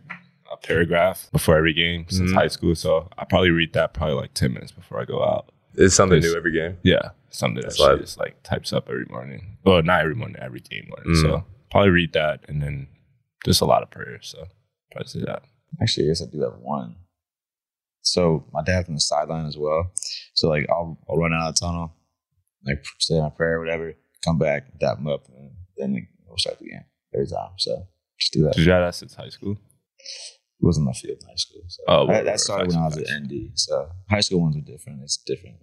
[0.52, 2.34] a paragraph before every game since Mhm.
[2.34, 2.74] high school.
[2.74, 5.50] So I probably read that probably like ten minutes before I go out.
[5.76, 6.78] It's something new every game.
[6.82, 9.56] Yeah, something that That's she just like types up every morning.
[9.64, 11.14] Well, not every morning, every game morning.
[11.14, 11.22] Mm.
[11.22, 12.88] So probably read that and then
[13.44, 14.28] just a lot of prayers.
[14.28, 14.46] So
[14.92, 15.42] probably say that.
[15.82, 16.96] Actually, I guess I do have one.
[18.02, 19.90] So my dad's on the sideline as well.
[20.34, 21.92] So like I'll I'll run out of the tunnel,
[22.66, 23.94] like say my prayer, whatever,
[24.24, 27.52] come back, dap him up, and then we'll start the game every time.
[27.58, 27.86] So
[28.18, 28.54] just do that.
[28.54, 29.56] Did you have that since high school?
[30.64, 31.60] It wasn't my field in high school.
[31.68, 33.50] So Oh, that, right, that started when I was at ND.
[33.54, 35.02] So high school ones are different.
[35.02, 35.56] It's a different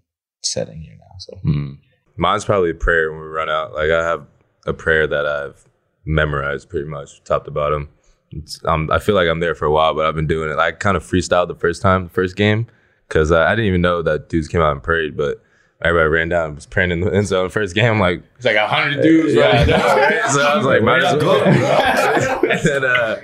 [0.43, 1.15] setting here now.
[1.17, 1.79] So Mm.
[2.17, 3.73] Mine's probably a prayer when we run out.
[3.73, 4.27] Like I have
[4.67, 5.65] a prayer that I've
[6.05, 7.89] memorized pretty much top to bottom.
[8.31, 10.57] It's, um, I feel like I'm there for a while, but I've been doing it.
[10.59, 12.67] I kind of freestyled the first time, the first game,
[13.07, 15.41] because uh, I didn't even know that dudes came out and prayed, but
[15.83, 17.49] everybody ran down and was praying in the end zone.
[17.49, 20.27] First game, I'm like, It's like a hundred dudes yeah, right I now.
[20.27, 21.43] So I was like, might as well.
[22.51, 23.19] and then, uh,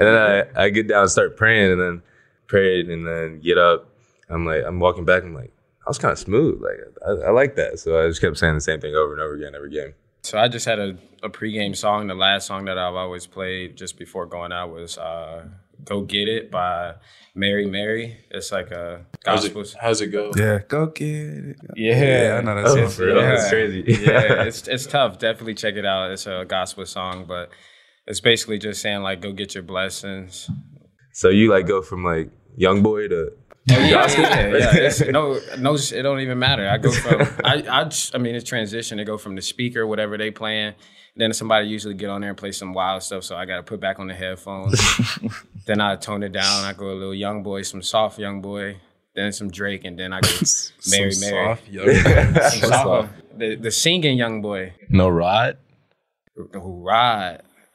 [0.00, 0.16] and then
[0.56, 2.02] I, I get down and start praying, and then
[2.48, 3.86] prayed, and then get up.
[4.28, 5.22] I'm like, I'm walking back.
[5.22, 5.52] I'm like,
[5.86, 6.60] I was kind of smooth.
[6.60, 7.78] Like, I, I like that.
[7.78, 9.94] So I just kept saying the same thing over and over again every game.
[10.22, 12.06] So I just had a, a pregame song.
[12.06, 15.46] The last song that I've always played just before going out was uh,
[15.84, 16.94] "Go Get It" by
[17.34, 18.18] Mary Mary.
[18.30, 19.62] It's like a How's gospel.
[19.62, 20.30] it, how's it go?
[20.36, 21.56] Yeah, go get it.
[21.74, 22.88] Yeah, I know that Oh, song.
[22.90, 23.16] for real?
[23.16, 23.30] Yeah.
[23.30, 23.84] That's crazy.
[23.86, 25.18] yeah, it's it's tough.
[25.18, 26.10] Definitely check it out.
[26.10, 27.48] It's a gospel song, but
[28.10, 30.50] it's basically just saying like, "Go get your blessings."
[31.12, 33.32] So you like go from like young boy to
[33.66, 34.56] yeah, yeah, yeah.
[34.56, 34.74] yeah.
[34.74, 36.68] It's, no, no, it don't even matter.
[36.68, 38.98] I go from I, I, just, I mean, it's transition.
[38.98, 40.74] to go from the speaker, whatever they playing.
[41.16, 43.62] Then somebody usually get on there and play some wild stuff, so I got to
[43.62, 44.80] put back on the headphones.
[45.66, 46.64] then I tone it down.
[46.64, 48.76] I go a little young boy, some soft young boy,
[49.14, 50.28] then some Drake, and then I go
[50.90, 51.46] Mary Some Mary.
[51.46, 52.40] soft young boy.
[52.48, 55.58] Some soft- the the singing young boy No rod.
[56.52, 56.82] who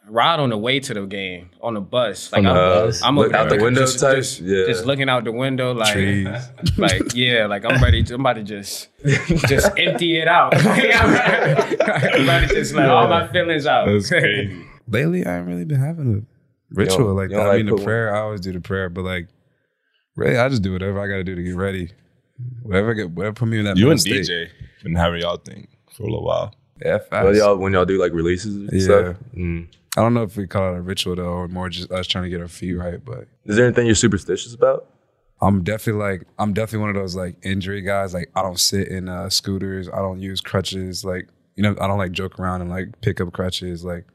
[0.09, 0.39] ride.
[0.39, 2.31] On the way to the game on the bus.
[2.33, 3.01] On the I'm, bus?
[3.03, 4.17] I'm Look out the window just, type?
[4.17, 4.65] Just, Yeah.
[4.67, 6.27] just looking out the window, like, Trees.
[6.77, 8.03] like yeah, like I'm ready.
[8.03, 8.89] To, I'm about to just,
[9.47, 10.53] just empty it out.
[10.55, 13.87] I'm about to just let all my feelings out.
[13.87, 14.65] That's crazy.
[14.87, 17.35] Lately, I haven't really been having a ritual don't- like that.
[17.37, 19.27] don't I like mean, the one- prayer, I always do the prayer, but like,
[20.15, 21.91] really, I just do whatever I got to do to get ready.
[22.63, 24.25] Whatever, get whatever put me in that You and state.
[24.25, 24.49] DJ
[24.83, 26.53] been having y'all thing for a little while.
[26.85, 27.23] Yeah, fast.
[27.25, 28.79] well, y'all when y'all do like releases and Yeah.
[28.83, 29.15] stuff.
[29.35, 29.67] Mm.
[29.97, 32.25] I don't know if we call it a ritual though, or more just us trying
[32.25, 33.03] to get our feet right.
[33.03, 34.87] But Is there anything you're superstitious about?
[35.41, 38.13] I'm definitely like I'm definitely one of those like injury guys.
[38.13, 39.89] Like I don't sit in uh, scooters.
[39.89, 41.03] I don't use crutches.
[41.05, 43.83] Like you know, I don't like joke around and like pick up crutches.
[43.85, 44.05] Like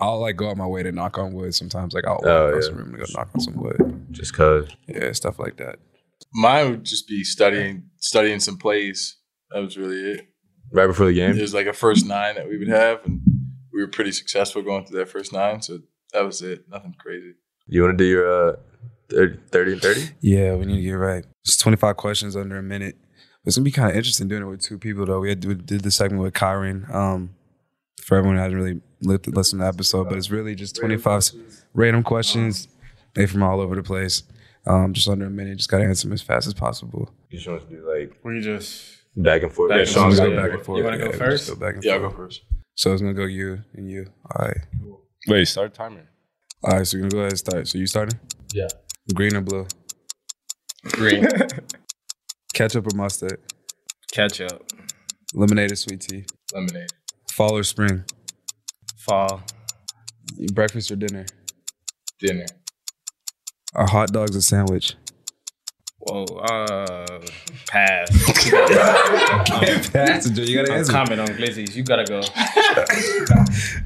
[0.00, 1.54] I'll like go out my way to knock on wood.
[1.54, 2.70] Sometimes like I'll walk Oh, across yeah.
[2.70, 4.06] the room to go knock on some wood.
[4.12, 4.68] Just cause.
[4.86, 5.76] Yeah, stuff like that.
[6.34, 9.16] Mine would just be studying studying some plays.
[9.50, 10.28] That was really it.
[10.72, 11.36] Right before the game.
[11.36, 13.20] There's like a first nine that we would have, and
[13.78, 15.62] we were pretty successful going through that first nine.
[15.62, 15.78] So
[16.12, 16.68] that was it.
[16.68, 17.34] Nothing crazy.
[17.68, 18.56] You want to do your uh,
[19.08, 20.02] 30, 30 and 30?
[20.20, 21.24] Yeah, we need to get right.
[21.44, 22.96] It's 25 questions under a minute.
[23.44, 25.20] It's gonna be kind of interesting doing it with two people though.
[25.20, 26.92] We had we did the segment with Kyren.
[26.92, 27.30] Um,
[28.02, 31.30] for everyone who hasn't really li- listened to the episode, but it's really just 25
[31.72, 32.66] random questions.
[33.14, 34.24] They from all over the place.
[34.66, 35.56] Um, just under a minute.
[35.58, 37.10] Just gotta answer them as fast as possible.
[37.30, 39.70] You just want to do like We just back and forth.
[39.70, 40.28] Back Yeah, and Sean's forth.
[40.30, 40.78] go go back back and forth.
[40.78, 41.48] You wanna go Yeah, first?
[41.48, 42.42] Go back and Yeah, I'll go first.
[42.78, 44.06] So it's gonna go you and you.
[44.36, 44.56] All right.
[45.26, 46.08] Wait, start timer.
[46.62, 46.86] All right.
[46.86, 47.66] So we're gonna go ahead and start.
[47.66, 48.20] So you starting?
[48.54, 48.68] Yeah.
[49.12, 49.66] Green or blue?
[50.92, 51.26] green
[52.54, 53.40] Ketchup or mustard?
[54.12, 54.64] ketchup,
[55.34, 56.24] Lemonade or sweet tea?
[56.54, 56.90] Lemonade.
[57.32, 58.04] Fall or spring?
[58.98, 59.42] fall,
[60.52, 61.26] Breakfast or dinner?
[62.20, 62.46] Dinner.
[63.74, 64.94] Are hot dogs a sandwich?
[66.08, 67.20] Whoa, uh,
[67.68, 68.08] pass.
[69.90, 70.92] Passenger, you gotta answer.
[70.92, 71.74] comment on glizzies.
[71.74, 72.22] You gotta go.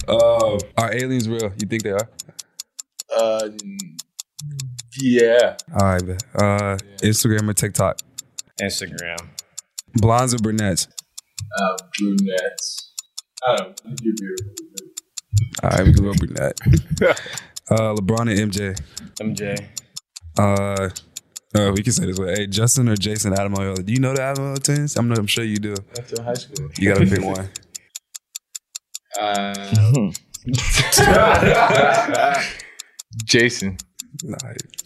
[0.09, 1.53] Uh, are aliens real?
[1.61, 2.09] You think they are?
[3.17, 3.49] Uh,
[5.01, 5.57] yeah.
[5.79, 6.23] All right, bet.
[6.35, 7.99] Uh, Instagram or TikTok?
[8.61, 9.17] Instagram,
[9.95, 10.89] Blondes or brunettes?
[11.59, 12.93] Uh, brunettes.
[13.47, 13.95] I don't know.
[14.03, 14.53] You're beautiful.
[15.63, 16.59] All right, we can go brunette.
[17.71, 18.79] uh, LeBron and MJ.
[19.21, 19.69] MJ,
[20.39, 20.91] Uh,
[21.55, 22.35] uh, we can say this way.
[22.35, 23.85] Hey, Justin or Jayson Ademilola?
[23.85, 24.97] Do you know the Ademilola twins?
[24.97, 25.75] I'm, I'm sure you do.
[25.99, 26.69] After high school.
[26.79, 27.49] You gotta pick one.
[29.21, 30.13] Uh,
[33.25, 33.79] Jayson.
[34.25, 34.37] Nah.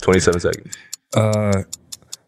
[0.03, 0.77] 27 seconds.
[1.15, 1.63] Uh,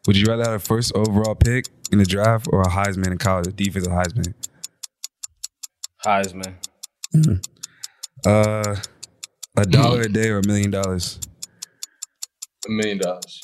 [0.06, 3.18] would you rather have a first overall pick in the draft or a Heisman in
[3.18, 4.34] college, a defensive Heisman?
[6.04, 6.54] Heisman,
[8.26, 8.76] Uh,
[9.56, 11.18] a dollar a day or a million dollars?
[12.66, 13.40] A million dollars.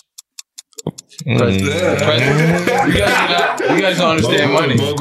[1.23, 1.63] President.
[1.65, 4.75] You guys, do not, you guys don't understand money.
[4.75, 4.95] You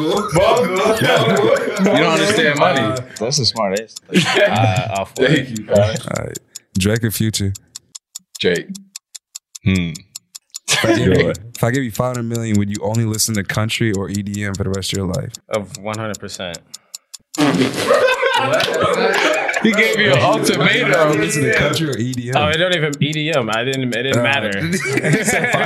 [1.83, 3.01] don't understand money.
[3.19, 4.01] That's the smartest.
[4.15, 4.37] ass.
[4.37, 5.79] uh, off Thank you, Colin.
[5.79, 6.39] All right.
[6.77, 7.53] Drake or Future?
[8.39, 8.67] Drake.
[9.63, 9.91] Hmm.
[10.67, 13.43] If I, give you, if I give you 500 million, would you only listen to
[13.43, 15.33] country or EDM for the rest of your life?
[15.49, 16.57] Of 100%.
[19.63, 21.19] He gave you an ultimatum.
[21.19, 22.33] Listen to country or EDM?
[22.35, 23.49] Oh, it don't even EDM.
[23.55, 23.83] I didn't.
[23.95, 24.49] It didn't Uh, matter.
[24.53, 24.75] It-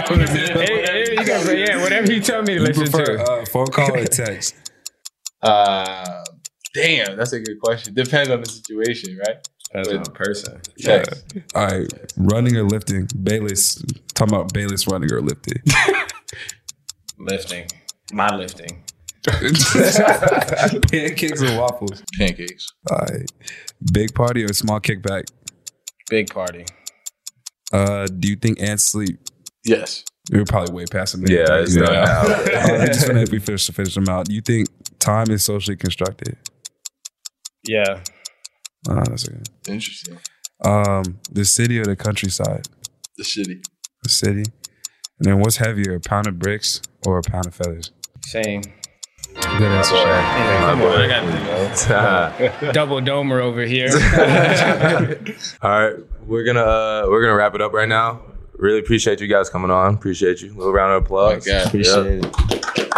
[0.09, 3.23] it- you yeah, whatever you tell me to You listen prefer to.
[3.23, 4.55] uh, phone call or text?
[5.41, 6.23] Uh,
[6.73, 7.93] damn, that's a good question.
[7.93, 9.37] Depends on the situation, right?
[9.65, 10.61] Depends But on the person.
[10.79, 11.23] Text.
[11.55, 11.87] All right,
[12.17, 13.07] running or lifting?
[13.07, 13.83] Balis.
[14.13, 15.61] Talking about Balis running or lifting.
[17.19, 17.67] Lifting.
[18.13, 18.83] My lifting.
[20.91, 22.03] Pancakes or waffles?
[22.17, 22.67] Pancakes.
[22.89, 23.29] All right.
[23.91, 25.25] Big party or small kickback?
[26.09, 26.65] Big party.
[27.73, 29.19] Uh, do you think ants sleep?
[29.65, 30.03] Yes.
[30.31, 31.47] We were probably way past the minute.
[31.47, 32.21] Yeah, it's done now.
[32.57, 34.25] Uh, just gonna if we finish to finish them out.
[34.25, 34.67] Do you think
[34.99, 36.37] time is socially constructed?
[37.65, 38.01] Yeah.
[38.89, 39.41] Uh, that's okay.
[39.67, 40.17] Interesting.
[40.63, 42.67] Um, the city or the countryside?
[43.17, 43.61] The city.
[44.03, 44.43] The city.
[45.19, 47.91] And then what's heavier, a pound of bricks or a pound of feathers?
[48.23, 48.61] Same.
[49.41, 50.05] Good answer, Shaq.
[50.05, 53.89] Yeah, come on, I got double domer over here.
[55.61, 58.21] All right, we're gonna uh, we're gonna wrap it up right now.
[58.53, 59.93] Really appreciate you guys coming on.
[59.93, 60.53] Appreciate you.
[60.55, 61.47] little round of applause.
[61.47, 61.67] Oh my God.
[61.67, 62.33] Appreciate it.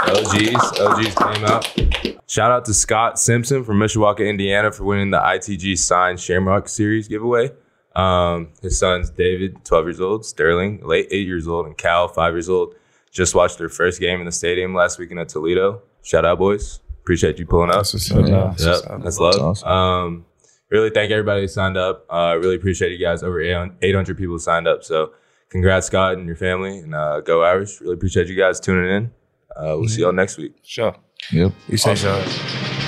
[0.10, 2.22] LGs, LGs came out.
[2.30, 7.08] Shout out to Scott Simpson from Mishawaka, Indiana, for winning the ITG signed Shamrock Series
[7.08, 7.52] giveaway.
[7.96, 12.34] Um, his sons David, 12 years old, Sterling, late eight years old, and Cal, five
[12.34, 12.76] years old,
[13.12, 15.82] just watched their first game in the stadium last weekend at Toledo.
[16.04, 16.80] Shout out, boys.
[17.02, 17.78] Appreciate you pulling up.
[17.78, 18.10] That's what's.
[18.30, 18.54] Yeah.
[18.58, 19.34] That's Yep, that's love.
[19.34, 19.68] That's awesome.
[19.68, 20.26] Um,
[20.70, 22.06] really thank everybody who signed up.
[22.10, 23.24] Uh, really appreciate you guys.
[23.24, 24.84] Over 800 people signed up.
[24.84, 25.14] So
[25.50, 27.82] congrats, Scott and your family, and uh, go Irish.
[27.82, 29.12] Really appreciate you guys tuning in.
[29.56, 30.54] Uh, we'll see y'all next week.
[30.64, 30.96] Sure.
[31.32, 31.52] Yep.
[31.68, 32.79] You say Awesome.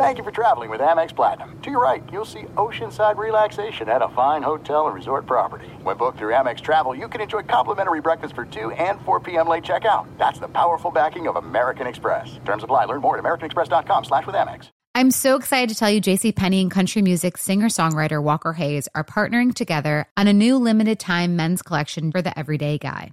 [0.00, 1.60] Thank you for traveling with Amex Platinum.
[1.60, 5.66] To your right, you'll see oceanside relaxation at a fine hotel and resort property.
[5.82, 9.46] When booked through Amex Travel, you can enjoy complimentary breakfast for 2 and 4 p.m.
[9.46, 10.06] late checkout.
[10.16, 12.40] That's the powerful backing of American Express.
[12.46, 12.86] Terms apply.
[12.86, 14.70] Learn more at americanexpress.com slash with Amex.
[14.94, 19.04] I'm so excited to tell you JC Penney and country music singer-songwriter Walker Hayes are
[19.04, 23.12] partnering together on a new limited time men's collection for the everyday guy.